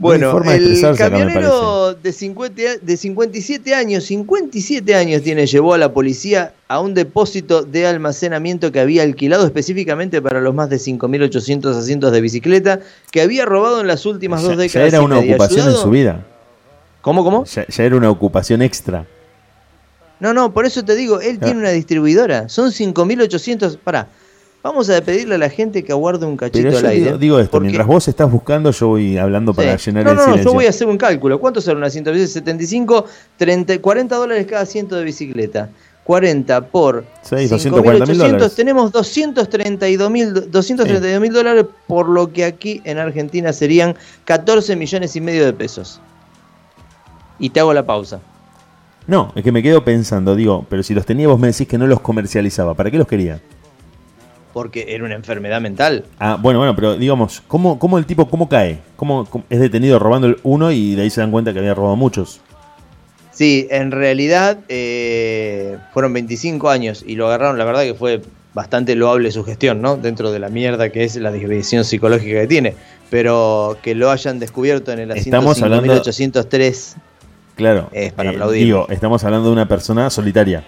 [0.00, 6.54] Bueno, el camionero de, 50, de 57 años, 57 años tiene, llevó a la policía
[6.68, 12.12] a un depósito de almacenamiento que había alquilado específicamente para los más de 5.800 asientos
[12.12, 12.80] de bicicleta
[13.12, 14.90] que había robado en las últimas dos décadas.
[14.90, 16.26] Ya era una ocupación en su vida.
[17.02, 17.44] ¿Cómo, cómo?
[17.44, 19.04] Ya, era una ocupación extra.
[20.18, 22.48] No, no, por eso te digo, él tiene una distribuidora.
[22.48, 24.08] Son 5.800, para,
[24.62, 27.16] Vamos a pedirle a la gente que aguarde un cachito al aire.
[27.16, 30.36] Digo, esto, mientras vos estás buscando, yo voy hablando para llenar el silencio.
[30.36, 31.40] No, yo voy a hacer un cálculo.
[31.40, 32.50] ¿Cuánto sale un asiento de bicicleta?
[32.50, 33.06] 75,
[33.38, 35.70] 30, 40 dólares cada asiento de bicicleta.
[36.04, 43.94] 40 por 6, 240 tenemos 232 mil dólares, por lo que aquí en Argentina serían
[44.24, 46.00] 14 millones y medio de pesos.
[47.38, 48.20] Y te hago la pausa.
[49.06, 51.78] No, es que me quedo pensando, digo, pero si los tenía vos me decís que
[51.78, 53.40] no los comercializaba, ¿para qué los quería?
[54.52, 56.04] Porque era una enfermedad mental.
[56.18, 58.80] Ah, bueno, bueno, pero digamos, ¿cómo, cómo el tipo, cómo cae?
[58.96, 61.96] ¿Cómo, es detenido robando el uno y de ahí se dan cuenta que había robado
[61.96, 62.40] muchos?
[63.30, 68.20] Sí, en realidad eh, fueron 25 años y lo agarraron, la verdad que fue
[68.52, 69.96] bastante loable su gestión, ¿no?
[69.96, 72.74] Dentro de la mierda que es la desviación psicológica que tiene.
[73.08, 76.96] Pero que lo hayan descubierto en el asiento 5803
[77.60, 77.88] Claro.
[77.92, 78.64] Es para eh, aplaudir.
[78.64, 80.64] Digo, estamos hablando de una persona solitaria.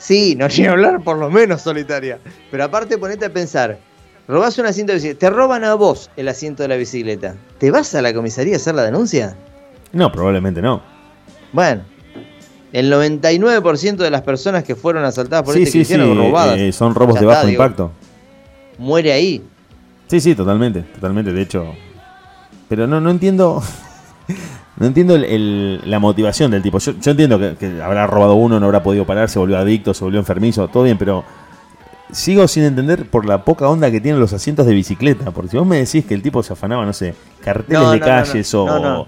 [0.00, 2.18] Sí, no llega a hablar por lo menos solitaria.
[2.50, 3.78] Pero aparte ponete a pensar,
[4.26, 7.36] robás un asiento de bicicleta, te roban a vos el asiento de la bicicleta.
[7.58, 9.36] ¿Te vas a la comisaría a hacer la denuncia?
[9.92, 10.82] No, probablemente no.
[11.52, 11.82] Bueno,
[12.72, 16.58] el 99% de las personas que fueron asaltadas por este sí, robadas.
[16.58, 17.92] Eh, son robos de bajo impacto.
[18.78, 19.42] Muere ahí.
[20.06, 21.32] Sí, sí, totalmente, totalmente.
[21.32, 21.74] De hecho,
[22.68, 23.62] pero no, no entiendo.
[24.80, 26.78] No entiendo la motivación del tipo.
[26.78, 30.18] Yo, entiendo que, habrá robado uno, no habrá podido parar, se volvió adicto, se volvió
[30.18, 31.22] enfermizo, todo bien, pero
[32.10, 35.30] sigo sin entender por la poca onda que tienen los asientos de bicicleta.
[35.30, 38.54] Porque si vos me decís que el tipo se afanaba, no sé, carteles de calles
[38.54, 38.66] o.
[38.66, 39.06] No,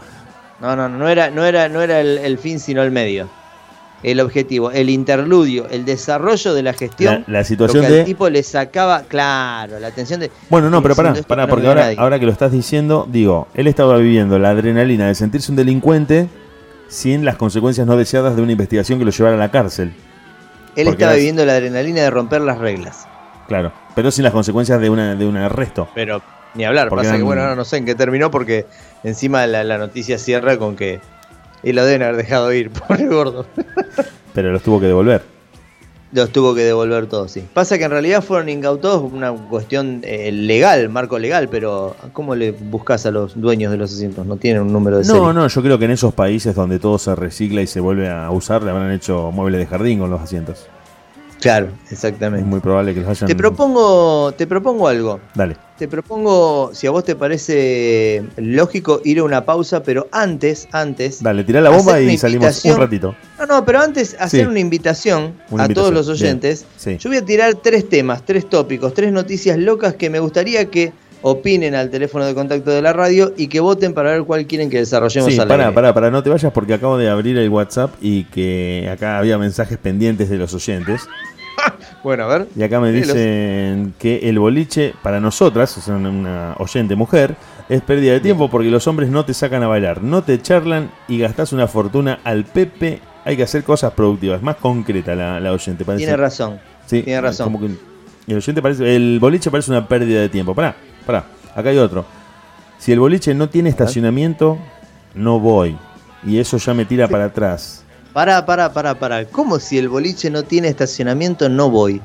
[0.60, 3.28] no, no, no, era, no era, no era el fin, sino el medio
[4.02, 7.24] el objetivo, el interludio, el desarrollo de la gestión.
[7.26, 8.00] La, situación de.
[8.00, 10.30] El tipo le sacaba, claro, la atención de.
[10.50, 13.96] Bueno, no, pero pará, pará, porque ahora, ahora que lo estás diciendo, digo, él estaba
[13.98, 16.28] viviendo la adrenalina de sentirse un delincuente
[16.88, 19.92] sin las consecuencias no deseadas de una investigación que lo llevara a la cárcel.
[20.76, 23.06] Él estaba viviendo la adrenalina de romper las reglas.
[23.46, 25.88] Claro, pero sin las consecuencias de, una, de un arresto.
[25.94, 26.22] Pero
[26.54, 28.66] ni hablar, pasa que bueno, ahora no sé en qué terminó porque
[29.04, 31.00] encima la, la noticia cierra con que
[31.62, 33.46] y lo deben haber dejado ir, pobre gordo.
[34.34, 35.22] Pero los tuvo que devolver.
[36.12, 37.42] Los tuvo que devolver todos, sí.
[37.54, 42.34] Pasa que en realidad fueron incautados por una cuestión eh, legal, marco legal, pero ¿cómo
[42.34, 44.26] le buscas a los dueños de los asientos?
[44.26, 46.98] No tienen un número de No, no, yo creo que en esos países donde todo
[46.98, 50.20] se recicla y se vuelve a usar, le habrán hecho muebles de jardín con los
[50.20, 50.66] asientos.
[51.42, 52.44] Claro, exactamente.
[52.44, 53.26] Es muy probable que los hayan.
[53.26, 55.20] Te propongo, te propongo algo.
[55.34, 55.56] Dale.
[55.76, 61.20] Te propongo, si a vos te parece lógico, ir a una pausa, pero antes, antes.
[61.20, 63.16] Dale, tirá la bomba y salimos un ratito.
[63.40, 66.64] No, no, pero antes hacer una, invitación a todos los oyentes.
[66.84, 70.92] Yo voy a tirar tres temas, tres tópicos, tres noticias locas que me gustaría que
[71.22, 74.68] opinen al teléfono de contacto de la radio y que voten para ver cuál quieren
[74.68, 77.94] que desarrollemos sí, para, para, para, no te vayas porque acabo de abrir el WhatsApp
[78.00, 81.02] y que acá había mensajes pendientes de los oyentes.
[82.02, 82.48] Bueno, a ver.
[82.56, 87.36] Y acá me dicen que el boliche, para nosotras, es una oyente mujer,
[87.68, 90.90] es pérdida de tiempo porque los hombres no te sacan a bailar, no te charlan
[91.08, 93.00] y gastas una fortuna al Pepe.
[93.24, 95.84] Hay que hacer cosas productivas, más concreta la, oyente.
[95.84, 96.04] Parece.
[96.04, 96.60] Tiene razón.
[96.86, 97.78] Sí, tiene razón.
[98.26, 100.54] el oyente parece, el boliche parece una pérdida de tiempo.
[100.54, 100.74] Pará,
[101.06, 102.04] pará, acá hay otro.
[102.78, 104.58] Si el boliche no tiene estacionamiento,
[105.14, 105.76] no voy.
[106.26, 107.84] Y eso ya me tira para atrás.
[108.12, 109.24] Pará, pará, pará, pará.
[109.24, 112.00] ¿Cómo si el boliche no tiene estacionamiento, no voy?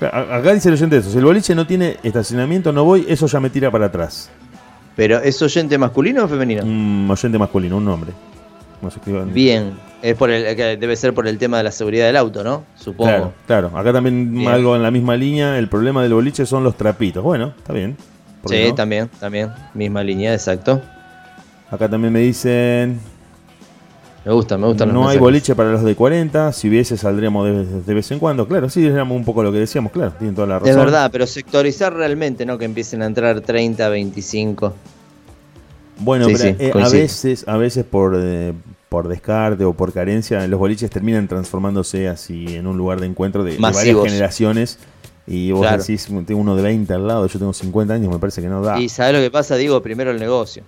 [0.00, 1.10] Acá dice el oyente eso.
[1.10, 4.30] Si el boliche no tiene estacionamiento, no voy, eso ya me tira para atrás.
[4.94, 6.62] ¿Pero es oyente masculino o femenino?
[6.64, 8.12] Un oyente masculino, un hombre.
[9.32, 9.72] Bien.
[10.02, 12.64] Es por el, debe ser por el tema de la seguridad del auto, ¿no?
[12.76, 13.10] Supongo.
[13.10, 13.78] Claro, claro.
[13.78, 15.58] Acá también algo en la misma línea.
[15.58, 17.24] El problema del boliche son los trapitos.
[17.24, 17.96] Bueno, está bien.
[18.46, 19.50] Sí, también, también.
[19.74, 20.80] Misma línea, exacto.
[21.70, 23.00] Acá también me dicen
[24.24, 24.84] me gusta, me gusta.
[24.86, 28.46] No hay boliche para los de 40, si hubiese saldríamos de, vez en cuando.
[28.46, 30.70] Claro, sí, éramos un poco lo que decíamos, claro, tienen toda la razón.
[30.70, 32.58] Es verdad, pero sectorizar realmente, ¿no?
[32.58, 34.74] Que empiecen a entrar 30, 25.
[36.00, 38.52] Bueno, pero eh, a veces, a veces por, eh,
[38.88, 43.44] por descarte o por carencia, los boliches terminan transformándose así en un lugar de encuentro
[43.44, 44.78] de, varias generaciones.
[45.26, 48.40] Y vos decís, tengo uno de 20 al lado, yo tengo 50 años, me parece
[48.40, 48.80] que no da.
[48.80, 49.56] Y ¿sabes lo que pasa?
[49.56, 50.64] Digo, primero el negocio.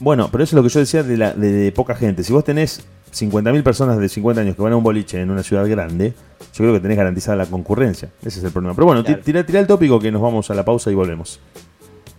[0.00, 2.22] Bueno, pero eso es lo que yo decía de, la, de, poca gente.
[2.22, 2.82] Si vos tenés
[3.12, 6.14] 50.000 personas de 50 años que van a un boliche en una ciudad grande,
[6.52, 8.10] yo creo que tenés garantizada la concurrencia.
[8.24, 8.74] Ese es el problema.
[8.74, 11.40] Pero bueno, tira, tira el tópico que nos vamos a la pausa y volvemos.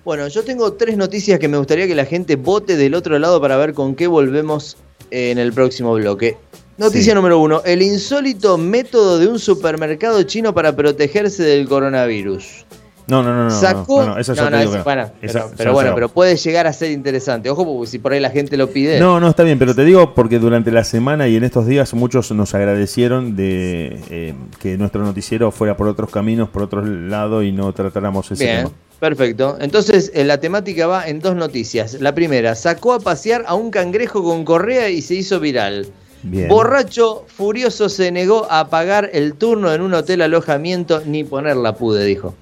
[0.03, 3.39] Bueno, yo tengo tres noticias que me gustaría que la gente vote del otro lado
[3.39, 4.77] para ver con qué volvemos
[5.11, 6.37] en el próximo bloque.
[6.77, 12.65] Noticia número uno, el insólito método de un supermercado chino para protegerse del coronavirus.
[13.09, 13.49] No, no, no, no.
[13.49, 14.05] Sacó.
[14.05, 15.11] No, esa no, no, bueno,
[15.57, 17.49] pero, bueno, pero puede llegar a ser interesante.
[17.49, 18.99] Ojo, porque si por ahí la gente lo pide.
[18.99, 21.93] No, no, está bien, pero te digo porque durante la semana y en estos días
[21.93, 27.43] muchos nos agradecieron de eh, que nuestro noticiero fuera por otros caminos, por otro lado
[27.43, 28.69] y no tratáramos ese bien.
[28.99, 29.57] Perfecto.
[29.61, 31.95] Entonces, eh, la temática va en dos noticias.
[32.01, 35.87] La primera, sacó a pasear a un cangrejo con correa y se hizo viral.
[36.21, 42.03] Borracho, furioso, se negó a pagar el turno en un hotel alojamiento, ni ponerla pude,
[42.05, 42.35] dijo.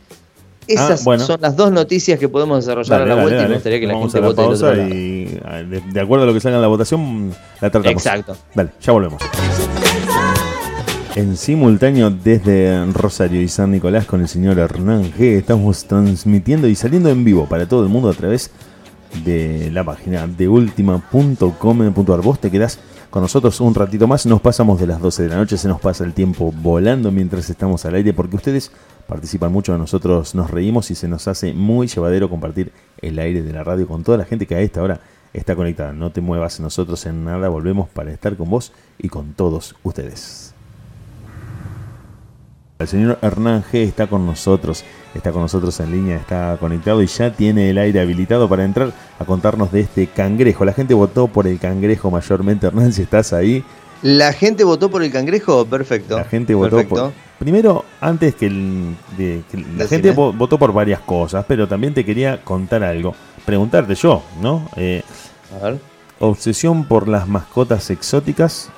[0.67, 3.79] Esas ah, son las dos noticias que podemos desarrollar a la vuelta y me gustaría
[3.79, 6.67] que la gente vote pausa y ah, de, acuerdo a lo que salga en la
[6.67, 8.05] votación, la tratamos.
[8.05, 8.35] Exacto.
[8.53, 9.21] Dale, ya volvemos.
[11.15, 15.37] En simultáneo desde Rosario y San Nicolás con el señor Hernán G.
[15.37, 18.51] Estamos transmitiendo y saliendo en vivo para todo el mundo a través
[19.25, 22.21] de la página de ultima.com.ar.
[22.21, 24.25] Vos te quedás con nosotros un ratito más.
[24.25, 27.49] Nos pasamos de las 12 de la noche, se nos pasa el tiempo volando mientras
[27.49, 28.71] estamos al aire porque ustedes
[29.07, 33.53] participan mucho, nosotros nos reímos y se nos hace muy llevadero compartir el aire de
[33.53, 34.99] la radio con toda la gente que a esta hora
[35.33, 35.93] está conectada.
[35.93, 40.53] No te muevas nosotros en nada, volvemos para estar con vos y con todos ustedes.
[42.79, 44.83] El señor Hernán G está con nosotros,
[45.15, 48.93] está con nosotros en línea, está conectado y ya tiene el aire habilitado para entrar
[49.17, 50.63] a contarnos de este cangrejo.
[50.63, 52.67] La gente votó por el cangrejo mayormente.
[52.67, 53.63] Hernán, si estás ahí.
[54.03, 56.17] La gente votó por el cangrejo, perfecto.
[56.17, 61.93] La gente votó por Primero, antes que, la gente votó por varias cosas, pero también
[61.93, 63.13] te quería contar algo.
[63.45, 64.67] Preguntarte yo, ¿no?
[64.75, 65.03] Eh,
[65.55, 65.79] a ver.
[66.19, 68.69] Obsesión por las mascotas exóticas.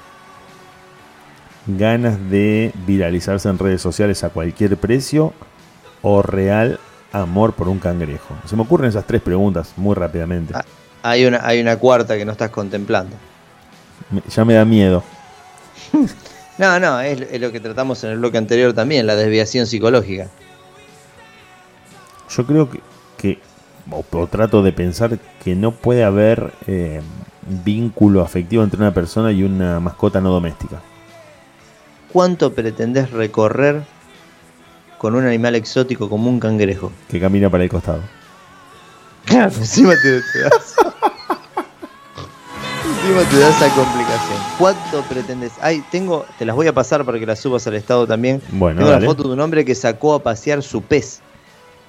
[1.68, 5.34] Ganas de viralizarse en redes sociales a cualquier precio.
[6.02, 6.80] O real
[7.12, 8.36] amor por un cangrejo.
[8.46, 10.54] Se me ocurren esas tres preguntas muy rápidamente.
[10.56, 10.66] Ah,
[11.04, 13.16] hay, una, hay una cuarta que no estás contemplando.
[14.30, 15.04] Ya me da miedo.
[16.60, 20.28] No, no, es, lo que tratamos en el bloque anterior también, la desviación psicológica.
[22.30, 22.70] Yo creo
[23.18, 23.40] que,
[23.90, 27.00] o, trato de pensar que no puede haber eh,
[27.64, 30.82] vínculo afectivo entre una persona y una mascota no doméstica.
[32.12, 33.84] ¿Cuánto pretendés recorrer
[34.98, 36.92] con un animal exótico como un cangrejo?
[37.08, 38.02] Que camina para el costado.
[39.24, 40.50] Claro, encima te, te
[43.08, 44.38] da esa complicación.
[44.58, 45.54] ¿Cuánto pretendes?
[45.62, 48.42] Ay, tengo, te las voy a pasar para que las subas al estado también.
[48.52, 51.22] Bueno, tengo la foto de un hombre que sacó a pasear su pez.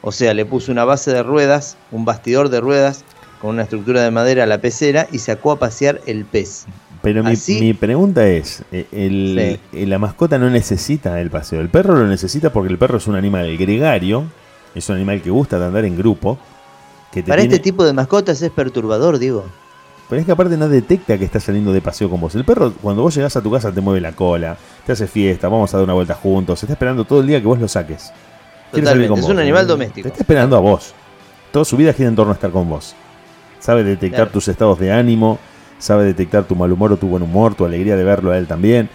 [0.03, 3.05] O sea, le puso una base de ruedas, un bastidor de ruedas
[3.41, 6.67] con una estructura de madera a la pecera y sacó a pasear el pez.
[7.03, 11.97] Pero mi, pregunta es, eh, el, eh, la mascota no necesita el paseo, el perro
[11.97, 14.25] lo necesita porque el perro es un animal gregario,
[14.75, 16.39] es un animal que gusta de andar en grupo.
[17.11, 19.47] Que Para este tipo de mascotas es perturbador, digo.
[20.11, 22.35] Pero es que aparte no detecta que está saliendo de paseo con vos.
[22.35, 25.49] El perro, cuando vos llegás a tu casa, te mueve la cola, te hace fiesta,
[25.49, 28.13] vamos a dar una vuelta juntos, está esperando todo el día que vos lo saques.
[28.73, 30.03] Totalmente, es un animal doméstico.
[30.03, 30.95] Te está esperando a vos.
[31.53, 32.97] Toda su vida gira en torno a estar con vos.
[33.61, 35.39] Sabe detectar tus estados de ánimo,
[35.79, 38.49] sabe detectar tu mal humor o tu buen humor, tu alegría de verlo a él
[38.49, 38.91] también.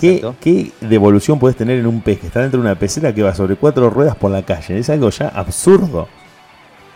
[0.00, 3.22] ¿Qué, ¿Qué, devolución puedes tener en un pez que está dentro de una pecera que
[3.22, 4.78] va sobre cuatro ruedas por la calle?
[4.78, 6.08] Es algo ya absurdo.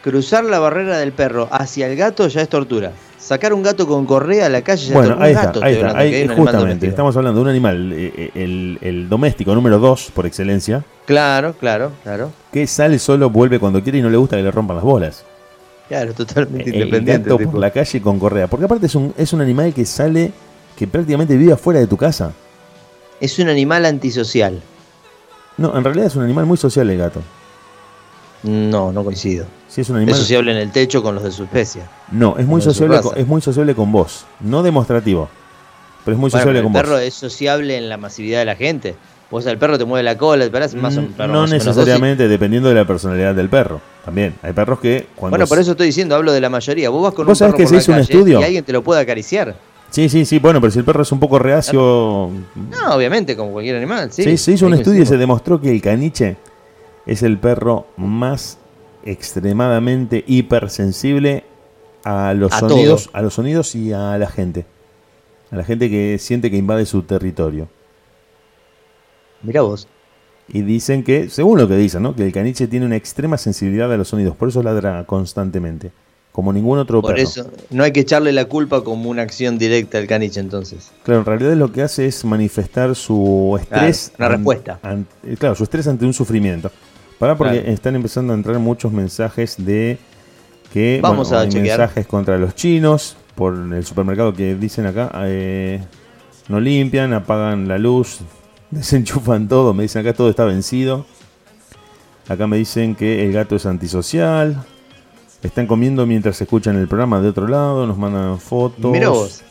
[0.02, 2.92] Cruzar la barrera del perro hacia el gato ya es tortura.
[3.18, 5.98] Sacar un gato con correa a la calle ya bueno, es ahí Está, ahí está,
[5.98, 10.82] ahí, justamente, estamos hablando de un animal, eh, eh, el, doméstico número 2 por excelencia.
[11.04, 12.32] Claro, claro, claro.
[12.50, 15.24] Que sale solo, vuelve cuando quiere y no le gusta que le rompan las bolas.
[15.88, 17.28] Claro, totalmente independiente.
[17.28, 18.46] Gato por la calle con correa.
[18.46, 20.32] Porque aparte es un, es un animal que sale,
[20.76, 22.32] que prácticamente vive afuera de tu casa.
[23.20, 24.62] Es un animal antisocial.
[25.58, 27.20] No, en realidad es un animal muy social el gato.
[28.44, 29.44] No, no coincido.
[29.70, 30.14] Si es un animal.
[30.14, 31.82] Es sociable en el techo con los de su especie.
[32.10, 34.26] No, es muy, sociable con, es muy sociable con vos.
[34.40, 35.28] No demostrativo.
[36.04, 36.80] Pero es muy sociable con vos.
[36.80, 38.96] El perro es sociable en la masividad de la gente.
[39.30, 42.74] Vos al perro te mueve la cola, te parás más o No necesariamente, dependiendo de
[42.74, 43.80] la personalidad del perro.
[44.04, 44.34] También.
[44.42, 45.06] Hay perros que.
[45.14, 46.90] Cuando bueno, por eso estoy diciendo, hablo de la mayoría.
[46.90, 48.40] Vos vas con un perro que por se un estudio?
[48.40, 49.54] y alguien te lo puede acariciar.
[49.90, 52.28] Sí, sí, sí, bueno, pero si el perro es un poco reacio.
[52.56, 54.10] No, obviamente, como cualquier animal.
[54.12, 56.36] Sí, sí se hizo un estudio y se demostró que el caniche
[57.06, 58.58] es el perro más
[59.04, 61.44] extremadamente hipersensible
[62.04, 64.66] a los sonidos, a los sonidos y a la gente.
[65.50, 67.68] A la gente que siente que invade su territorio.
[69.42, 69.88] Mira vos.
[70.48, 72.14] Y dicen que, según lo que dicen, ¿no?
[72.14, 75.92] que el caniche tiene una extrema sensibilidad a los sonidos, por eso ladra constantemente,
[76.32, 79.98] como ningún otro por eso, no hay que echarle la culpa como una acción directa
[79.98, 80.90] al caniche entonces.
[81.04, 84.12] Claro, en realidad lo que hace es manifestar su estrés.
[84.18, 84.80] una respuesta.
[85.38, 86.70] claro, su estrés ante un sufrimiento.
[87.20, 89.98] Para porque están empezando a entrar muchos mensajes de
[90.72, 95.82] que Vamos a hay mensajes contra los chinos por el supermercado que dicen acá eh,
[96.48, 98.20] no limpian, apagan la luz,
[98.70, 101.04] desenchufan todo, me dicen acá todo está vencido.
[102.26, 104.64] Acá me dicen que el gato es antisocial.
[105.42, 108.92] Están comiendo mientras escuchan el programa de otro lado, nos mandan fotos.
[108.92, 109.42] Mira vos.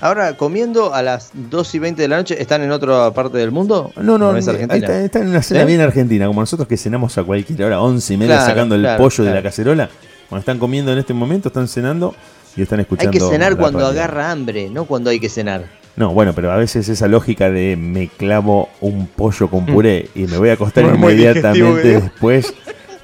[0.00, 3.50] Ahora, comiendo a las 2 y 20 de la noche, ¿están en otra parte del
[3.50, 3.90] mundo?
[3.96, 5.64] No, no, no están está, en una cena ¿Eh?
[5.64, 9.24] bien argentina, como nosotros que cenamos a cualquier hora, 11 y media, sacando el pollo
[9.24, 9.90] de la cacerola.
[10.28, 12.14] Cuando están comiendo en este momento, están cenando
[12.56, 13.10] y están escuchando.
[13.10, 15.66] Hay que cenar cuando agarra hambre, no cuando hay que cenar.
[15.96, 20.26] No, bueno, pero a veces esa lógica de me clavo un pollo con puré y
[20.26, 22.54] me voy a acostar inmediatamente después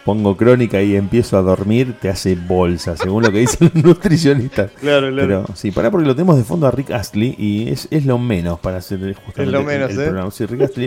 [0.05, 4.71] pongo crónica y empiezo a dormir, te hace bolsa, según lo que dicen los nutricionistas.
[4.81, 5.45] Claro, claro.
[5.45, 8.19] Pero sí, para porque lo tenemos de fondo a Rick Astley y es, es lo
[8.19, 10.05] menos para hacer justamente es lo menos, el, ¿eh?
[10.05, 10.31] programa.
[10.31, 10.87] Sí, Rick Astley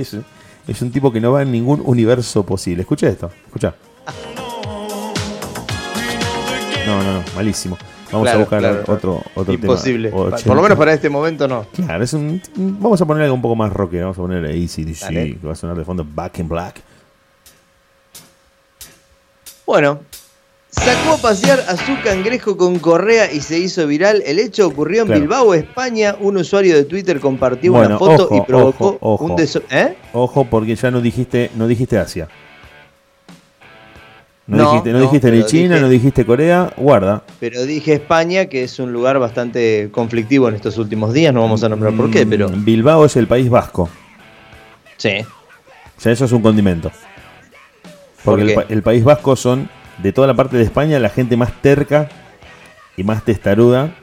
[0.67, 2.81] es, un tipo que no va en ningún universo posible.
[2.81, 3.73] Escucha esto, escucha.
[6.85, 7.77] No, no, no, malísimo.
[8.11, 10.09] Vamos a buscar otro, otro Imposible.
[10.09, 10.37] Tema.
[10.37, 11.65] Por lo menos para este momento no.
[11.73, 14.03] Claro, es un, vamos a poner algo un poco más rockero.
[14.05, 16.81] Vamos a poner ACDC, que va a sonar de fondo Back in Black.
[19.67, 19.99] Bueno,
[20.69, 24.23] sacó a pasear a su cangrejo con correa y se hizo viral.
[24.25, 26.15] El hecho ocurrió en Bilbao, España.
[26.21, 29.97] Un usuario de Twitter compartió una foto y provocó un deso ¿Eh?
[30.13, 32.29] Ojo, porque ya no dijiste, no dijiste Asia.
[34.47, 37.23] No, dijiste, no, dijiste ni China, no dijiste Corea, guarda.
[37.41, 41.65] Pero dije España, que es un lugar bastante conflictivo en estos últimos días, no vamos
[41.65, 42.47] a nombrar por qué, pero...
[42.47, 43.89] Mm, Bilbao es el país vasco.
[44.95, 45.17] Sí.
[45.97, 46.89] O sea, eso es un condimento.
[48.31, 49.69] Porque el, País Vasco son,
[49.99, 52.09] de toda la parte de España, la gente más terca
[52.97, 53.95] y más testaruda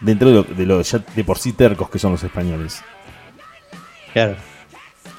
[0.00, 2.82] dentro de lo, de, de por sí tercos que son los españoles.
[4.12, 4.34] Claro.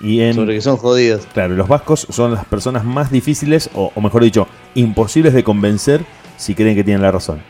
[0.01, 1.25] Y en, Sobre que son jodidos.
[1.33, 6.03] Claro, los vascos son las personas más difíciles, o, mejor dicho, imposibles de convencer
[6.35, 7.41] si creen que tienen la razón.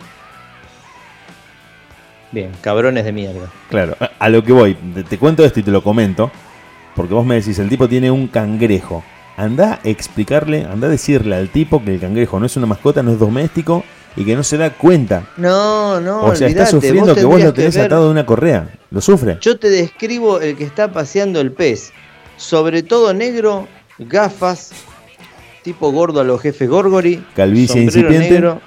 [2.31, 3.51] Bien, cabrones de mierda.
[3.69, 4.75] Claro, a, lo que voy,
[5.09, 6.31] te cuento esto y te lo comento,
[6.95, 9.03] porque vos me decís, el tipo tiene un cangrejo
[9.37, 13.03] anda a explicarle, anda a decirle al tipo que el cangrejo no es una mascota,
[13.03, 13.83] no es doméstico
[14.15, 15.27] y que no se da cuenta.
[15.37, 18.69] No, no, O sea, está sufriendo que vos lo tenés atado de una correa.
[18.91, 19.37] ¿Lo sufre?
[19.41, 21.91] Yo te describo el que está paseando el pez.
[22.37, 23.67] Sobre todo negro,
[23.97, 24.71] gafas,
[25.63, 27.23] tipo gordo a los jefes Gorgori.
[27.35, 28.29] Calvicie incipiente.
[28.29, 28.61] Negro,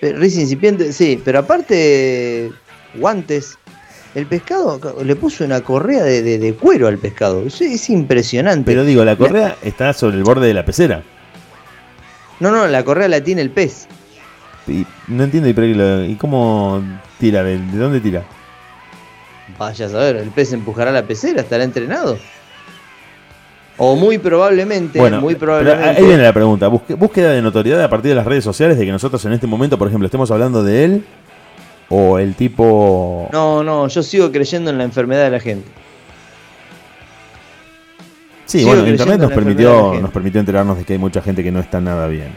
[0.00, 2.52] risa incipiente, sí, pero aparte
[2.94, 3.58] guantes,
[4.14, 7.44] el pescado le puso una correa de, cuero al pescado.
[7.46, 8.64] es impresionante.
[8.64, 11.02] Pero digo, la correa está sobre el borde de la pecera.
[12.40, 13.88] No, no, la correa la tiene el pez.
[15.08, 15.48] no entiendo,
[16.04, 16.82] ¿y, cómo
[17.18, 17.42] tira?
[17.42, 18.24] ¿De, dónde tira?
[19.58, 22.18] Vaya a saber, el pez empujará la pecera, estará entrenado.
[23.76, 26.00] O muy probablemente, bueno, muy probablemente.
[26.00, 26.68] ahí viene la pregunta.
[26.68, 29.76] Búsqueda de notoriedad a partir de las redes sociales de que nosotros en este momento,
[29.76, 31.04] por ejemplo, estemos hablando de él
[31.88, 33.28] o el tipo...
[33.32, 35.68] No, no, yo sigo creyendo en la enfermedad de la gente.
[38.46, 41.60] Sí, bueno, Internet nos permitió, nos permitió enterarnos de que hay mucha gente que no
[41.60, 42.28] está nada bien.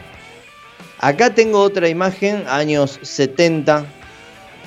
[1.00, 3.84] Acá tengo otra imagen, años 70,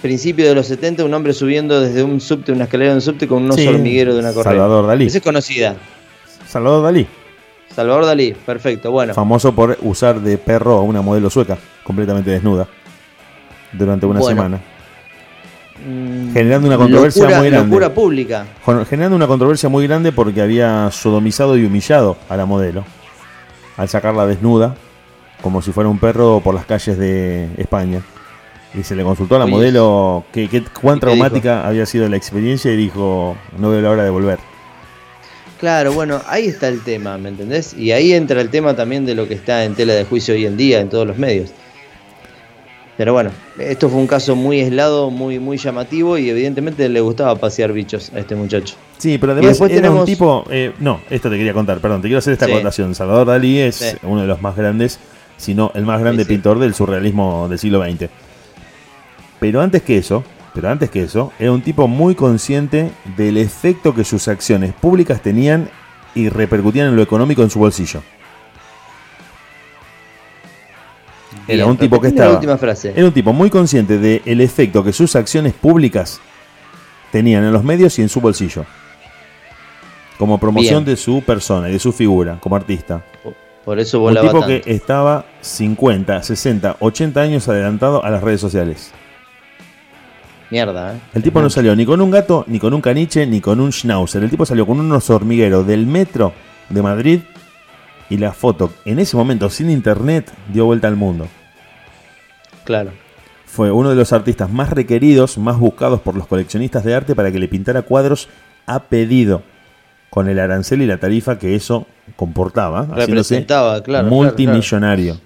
[0.02, 3.28] principio de los 70, un hombre subiendo desde un subte, una escalera de un subte
[3.28, 4.54] con unos hormigueros de una correa.
[4.54, 5.08] Salvador Dalí.
[5.08, 5.76] Esa es conocida.
[6.48, 7.08] Salvador Dalí.
[7.76, 9.14] Salvador Dalí, perfecto, bueno.
[9.14, 12.68] Famoso por usar de perro a una modelo sueca, completamente desnuda,
[13.74, 14.62] durante una semana.
[15.86, 17.90] Mm, generando una controversia muy grande.
[17.90, 18.46] pública.
[18.90, 22.86] Generando una controversia muy grande porque había sodomizado y humillado a la modelo
[23.78, 24.76] al sacarla desnuda,
[25.42, 28.02] como si fuera un perro por las calles de España.
[28.74, 32.78] Y se le consultó a la modelo que, cuán traumática había sido la experiencia y
[32.78, 34.40] dijo, no veo la hora de volver.
[35.60, 37.74] Claro, bueno, ahí está el tema, ¿me entendés?
[37.74, 40.46] Y ahí entra el tema también de lo que está en tela de juicio hoy
[40.46, 41.52] en día en todos los medios.
[43.02, 47.36] Pero bueno, esto fue un caso muy aislado, muy, muy llamativo y evidentemente le gustaba
[47.36, 48.76] pasear bichos a este muchacho.
[49.00, 50.46] Sí, pero además era un tipo.
[50.52, 52.94] Eh, no, esto te quería contar, perdón, te quiero hacer esta acotación.
[52.94, 55.00] Salvador Dalí es uno de los más grandes,
[55.36, 58.08] si no el más grande pintor del surrealismo del siglo XX.
[59.40, 60.24] Pero antes que eso,
[60.54, 65.24] pero antes que eso, era un tipo muy consciente del efecto que sus acciones públicas
[65.24, 65.72] tenían
[66.14, 68.04] y repercutían en lo económico en su bolsillo.
[71.48, 72.40] Era un tipo que estaba.
[72.96, 76.20] Era un tipo muy consciente del efecto que sus acciones públicas
[77.12, 78.66] tenían en los medios y en su bolsillo.
[80.18, 83.04] Como promoción de su persona y de su figura como artista.
[83.66, 88.42] Por eso volaba Un tipo que estaba 50, 60, 80 años adelantado a las redes
[88.42, 88.92] sociales.
[90.50, 91.00] Mierda, ¿eh?
[91.14, 93.72] El tipo no salió ni con un gato, ni con un caniche, ni con un
[93.72, 94.22] schnauzer.
[94.22, 96.34] El tipo salió con unos hormigueros del metro
[96.70, 97.22] de Madrid
[98.12, 101.28] y la foto en ese momento sin internet dio vuelta al mundo.
[102.66, 102.92] Claro.
[103.46, 107.32] Fue uno de los artistas más requeridos, más buscados por los coleccionistas de arte para
[107.32, 108.28] que le pintara cuadros
[108.66, 109.44] a pedido.
[110.10, 111.88] con el arancel y la tarifa que eso
[112.18, 115.18] comportaba, representaba, claro, multimillonario.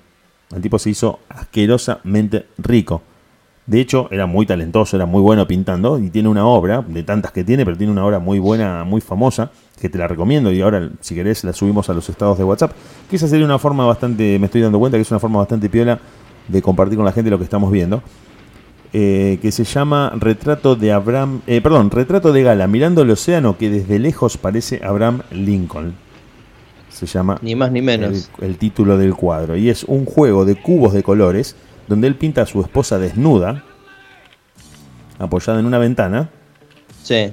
[0.55, 3.01] El tipo se hizo asquerosamente rico.
[3.68, 7.32] De hecho, era muy talentoso, era muy bueno pintando y tiene una obra, de tantas
[7.32, 9.49] que tiene, pero tiene una obra muy buena, muy famosa,
[9.82, 12.74] que te la recomiendo y ahora, si querés, la subimos a los estados de WhatsApp.
[13.09, 15.68] Que esa sería una forma bastante, me estoy dando cuenta que es una forma bastante
[15.68, 15.99] piola
[16.47, 18.03] de compartir con la gente lo que estamos viendo.
[18.93, 23.57] Eh, que se llama Retrato de Abraham, eh, perdón, Retrato de Gala, mirando el océano
[23.57, 25.95] que desde lejos parece Abraham Lincoln.
[26.89, 30.45] Se llama ni más ni menos el, el título del cuadro y es un juego
[30.45, 31.57] de cubos de colores
[31.88, 33.63] donde él pinta a su esposa desnuda,
[35.19, 36.29] apoyada en una ventana.
[37.03, 37.31] Sí.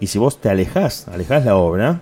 [0.00, 2.00] Y si vos te alejás, alejás la obra,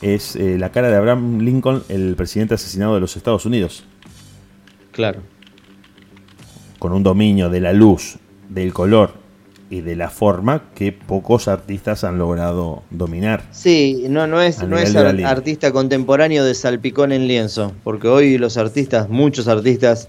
[0.00, 3.84] es eh, la cara de Abraham Lincoln, el presidente asesinado de los Estados Unidos.
[4.90, 5.20] Claro.
[6.78, 9.21] Con un dominio de la luz, del color
[9.72, 13.42] y de la forma que pocos artistas han logrado dominar.
[13.52, 18.58] Sí, no, no es, no es artista contemporáneo de salpicón en lienzo, porque hoy los
[18.58, 20.08] artistas, muchos artistas,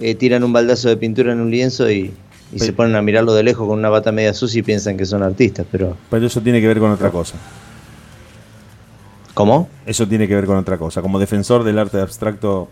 [0.00, 2.12] eh, tiran un baldazo de pintura en un lienzo y,
[2.56, 5.22] se ponen a mirarlo de lejos con una bata media sucia y piensan que son
[5.22, 5.96] artistas, pero...
[6.10, 7.36] Pero eso tiene que ver con otra cosa.
[9.32, 9.68] ¿Cómo?
[9.86, 11.02] Eso tiene que ver con otra cosa.
[11.02, 12.68] Como defensor del arte abstracto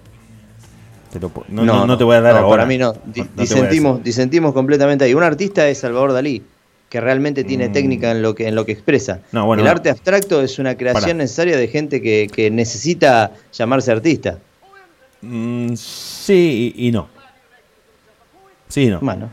[1.49, 2.49] no, no, te voy a dar ahora.
[2.49, 2.95] Para mí no.
[3.37, 5.15] disentimos, disentimos completamente ahí.
[5.15, 6.43] Un artista es Salvador Dalí,
[6.89, 7.73] que realmente tiene mm.
[7.73, 9.21] técnica en lo que, en lo que expresa.
[9.33, 14.39] el arte abstracto es una creación necesaria de gente que, necesita llamarse artista.
[15.23, 17.09] Mm, sí y, no.
[18.69, 19.01] Sí y no.
[19.01, 19.31] Bueno.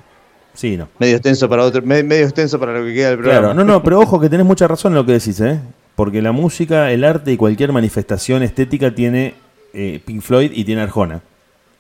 [0.54, 0.88] Sí y no.
[1.00, 3.40] Medio extenso para otro, medio extenso para lo que queda del programa.
[3.40, 5.60] Claro, no, no, pero ojo que tenés mucha razón en lo que decís, ¿eh?
[5.96, 9.34] Porque la música, el arte y cualquier manifestación estética tiene
[9.74, 11.22] eh, Pink Floyd y tiene Arjona.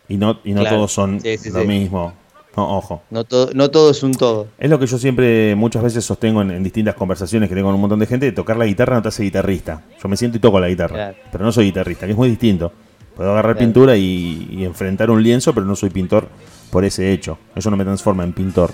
[0.09, 1.21] Y no, y no todos son
[1.53, 2.13] lo mismo.
[2.57, 3.03] No, ojo.
[3.11, 4.47] No todo, no todo es un todo.
[4.57, 7.81] Es lo que yo siempre muchas veces sostengo en, distintas conversaciones que tengo con un
[7.81, 9.83] montón de gente, tocar la guitarra no te hace guitarrista.
[10.01, 12.73] Yo me siento y toco la guitarra, pero no soy guitarrista, que es muy distinto.
[13.15, 16.27] Puedo agarrar pintura y, enfrentar un lienzo, pero no soy pintor
[16.71, 17.37] por ese hecho.
[17.55, 18.71] Eso no me transforma en pintor.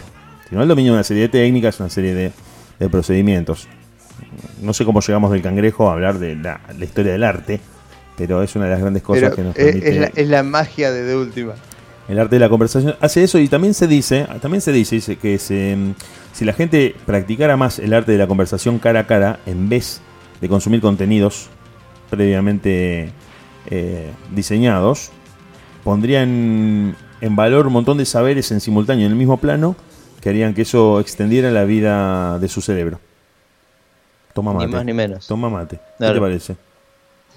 [0.48, 3.68] Sino el dominio de una serie de técnicas, una serie de, procedimientos.
[4.62, 7.60] No sé cómo llegamos del cangrejo a hablar de la historia del arte,
[8.18, 10.12] pero es una de las grandes cosas que nos permite.
[10.16, 11.54] Es la, magia de De Última.
[12.08, 15.40] El arte de la conversación hace eso y también se dice, también se dice, que
[15.40, 20.02] si la gente practicara más el arte de la conversación cara a cara en vez
[20.40, 21.50] de consumir contenidos
[22.10, 23.12] previamente
[23.72, 25.12] eh, diseñados,
[25.84, 29.76] pondrían en valor un montón de saberes en simultáneo en el mismo plano
[30.22, 33.00] que harían que eso extendiera la vida de su cerebro.
[34.34, 34.68] Toma mate.
[34.68, 35.28] Ni más ni menos.
[35.28, 35.80] Toma mate.
[36.00, 36.56] ¿Qué te parece?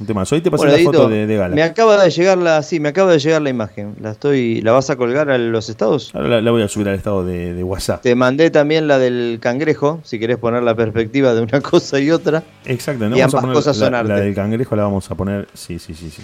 [0.00, 0.22] Un tema.
[0.30, 1.54] Hoy te pasé la foto de, Gala.
[1.56, 3.96] Me acaba de llegar la, sí, me acaba de llegar la imagen.
[4.00, 6.14] La estoy, ¿la vas a colgar a los estados?
[6.14, 8.02] Ahora la, voy a subir al estado de, WhatsApp.
[8.02, 12.12] Te mandé también la del cangrejo, si querés poner la perspectiva de una cosa y
[12.12, 12.44] otra.
[12.64, 13.16] Exacto, ¿no?
[13.16, 14.12] Y ambas cosas son la, arte.
[14.12, 16.22] La del cangrejo la vamos a poner, sí, sí, sí, sí.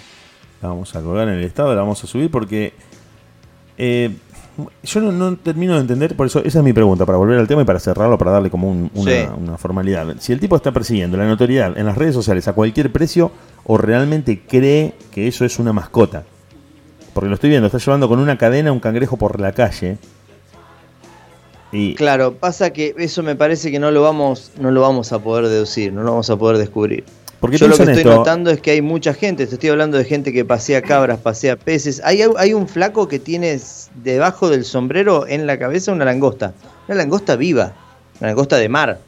[0.61, 2.73] La vamos a colgar en el estado, la vamos a subir porque
[3.77, 4.15] eh,
[4.83, 7.61] yo no, termino de entender, por eso esa es mi pregunta, para volver al tema
[7.61, 10.15] y para cerrarlo, para darle como una, formalidad.
[10.19, 13.31] Si el tipo está persiguiendo la notoriedad en las redes sociales a cualquier precio
[13.65, 16.23] o realmente cree que eso es una mascota.
[17.13, 19.97] Porque lo estoy viendo, está llevando con una cadena un cangrejo por la calle.
[21.71, 21.95] Y...
[21.95, 25.47] Claro, pasa que eso me parece que no lo vamos, no lo vamos a poder
[25.47, 27.03] deducir, no lo vamos a poder descubrir.
[27.51, 30.31] Yo lo que estoy notando es que hay mucha gente, te estoy hablando de gente
[30.31, 32.01] que pasea cabras, pasea peces.
[32.03, 33.59] Hay, hay un flaco que tiene
[34.03, 36.53] debajo del sombrero en la cabeza una langosta.
[36.87, 37.73] Una langosta viva,
[38.19, 38.99] una langosta de mar,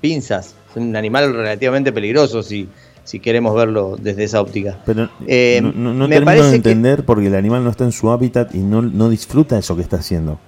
[0.00, 0.54] pinzas.
[0.70, 2.68] Es un animal relativamente peligroso si,
[3.04, 4.78] si queremos verlo desde esa óptica.
[4.84, 8.54] Pero eh, no, no, termino de entender porque el animal no está en su hábitat
[8.54, 10.38] y no, no disfruta eso que está haciendo.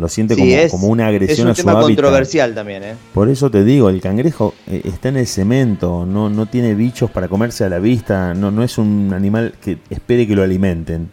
[0.00, 0.34] Lo siente
[0.70, 2.94] como, una agresión a su tema controversial también, ¿eh?
[3.12, 7.10] Por eso te digo, el cangrejo eh, está en el cemento, no, no tiene bichos
[7.10, 11.10] para comerse a la vista, no, no es un animal que espere que lo alimenten.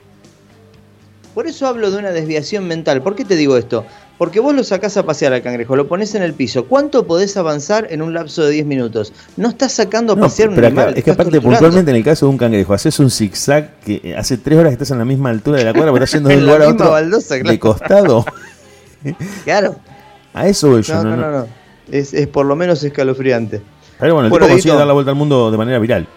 [1.38, 3.04] Por eso hablo de una desviación mental.
[3.04, 3.86] ¿Por qué te digo esto?
[4.18, 6.66] Porque vos lo sacás a pasear al cangrejo, lo pones en el piso.
[6.66, 9.14] ¿Cuánto podés avanzar en un lapso de 10 minutos?
[9.36, 10.96] No estás sacando a pasear un animal.
[10.98, 14.38] es que aparte, puntualmente en el caso de un cangrejo, haces un zigzag que hace
[14.38, 16.38] 3 horas que estás en la misma altura de la cuadra, porque estás yendo de
[16.38, 16.96] un lugar a otro
[17.44, 18.26] de costado.
[19.43, 19.76] claro.
[20.34, 21.03] A eso voy yo.
[21.03, 21.47] No, no, no.
[21.91, 23.62] Es, por lo menos escalofriante.
[23.99, 26.08] Pero bueno, el tipo consigue dar la vuelta al mundo de manera viral.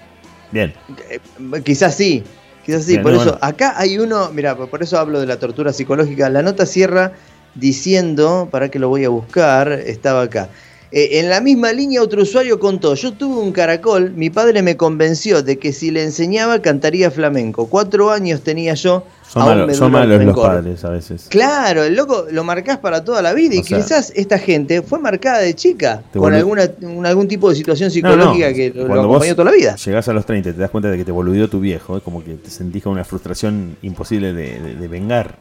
[0.50, 0.74] Bien.
[1.08, 1.20] Eh,
[1.62, 2.24] quizás sí.
[2.66, 2.98] Quizás sí.
[2.98, 4.30] por eso, acá hay uno.
[4.32, 6.28] Mira, por eso hablo de la tortura psicológica.
[6.28, 7.12] La nota cierra
[7.54, 10.48] diciendo, para que lo voy a buscar, estaba acá.
[10.92, 14.76] Eh, en la misma línea otro usuario contó, yo tuve un caracol, mi padre me
[14.76, 17.66] convenció de que si le enseñaba cantaría flamenco.
[17.66, 19.04] Cuatro años tenía yo.
[19.28, 19.78] Son, malos
[20.26, 21.26] los padres a veces.
[21.28, 25.38] Claro, el loco lo marcás para toda la vida y quizás esta gente fue marcada
[25.38, 26.68] de chica con alguna,
[27.04, 29.76] algún tipo de situación psicológica que lo, acompañó toda la vida.
[29.76, 32.24] Llegás a los 30 y te das cuenta de que te boludió tu viejo, como
[32.24, 35.36] que te sentís con una frustración imposible de vengar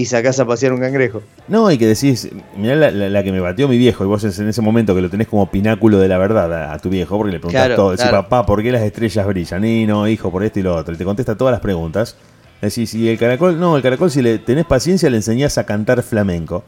[0.00, 1.22] y sacás a pasear un cangrejo.
[1.46, 4.62] No, y que decís, mirá la, que me batió mi viejo, y vos en ese
[4.62, 7.76] momento que lo tenés como pináculo de la verdad a, tu viejo, porque le preguntás
[7.76, 9.62] todo, decís, papá, ¿por qué las estrellas brillan?
[9.64, 12.16] Y no, hijo, por esto y lo otro, y te contesta todas las preguntas.
[12.62, 16.02] Decís, y el caracol, no, el caracol si le tenés paciencia le enseñás a cantar
[16.02, 16.64] flamenco.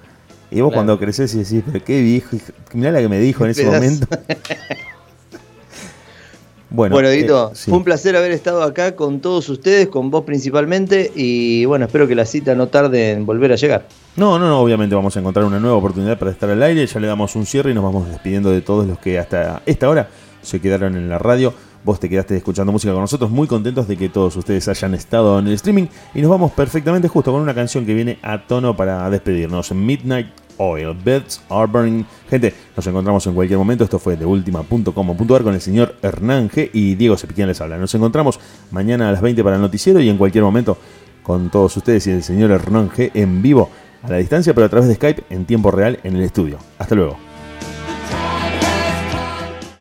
[0.50, 2.36] Y vos cuando creces y decís, pero qué viejo,
[2.74, 4.06] mirá la que me dijo en ese momento.
[6.72, 10.24] Bueno, bueno Edito, eh, fue un placer haber estado acá con todos ustedes, con vos
[10.24, 13.86] principalmente, y bueno, espero que la cita no tarde en volver a llegar.
[14.16, 16.98] No, no, no, obviamente vamos a encontrar una nueva oportunidad para estar al aire, ya
[16.98, 20.08] le damos un cierre y nos vamos despidiendo de todos los que hasta esta hora
[20.40, 21.52] se quedaron en la radio.
[21.84, 25.40] Vos te quedaste escuchando música con nosotros, muy contentos de que todos ustedes hayan estado
[25.40, 28.76] en el streaming y nos vamos perfectamente justo con una canción que viene a tono
[28.76, 29.72] para despedirnos.
[29.72, 30.28] Midnight
[30.62, 30.94] Oil.
[31.04, 32.04] Beds are burning.
[32.30, 33.84] Gente, nos encontramos en cualquier momento.
[33.84, 37.78] Esto fue de última.com.ar con el señor Hernán G y Diego Cepillán les habla.
[37.78, 38.38] Nos encontramos
[38.70, 40.78] mañana a las 20 para el noticiero y en cualquier momento
[41.22, 43.70] con todos ustedes y el señor Hernán G en vivo
[44.02, 46.58] a la distancia, pero a través de Skype en tiempo real en el estudio.
[46.78, 47.31] Hasta luego.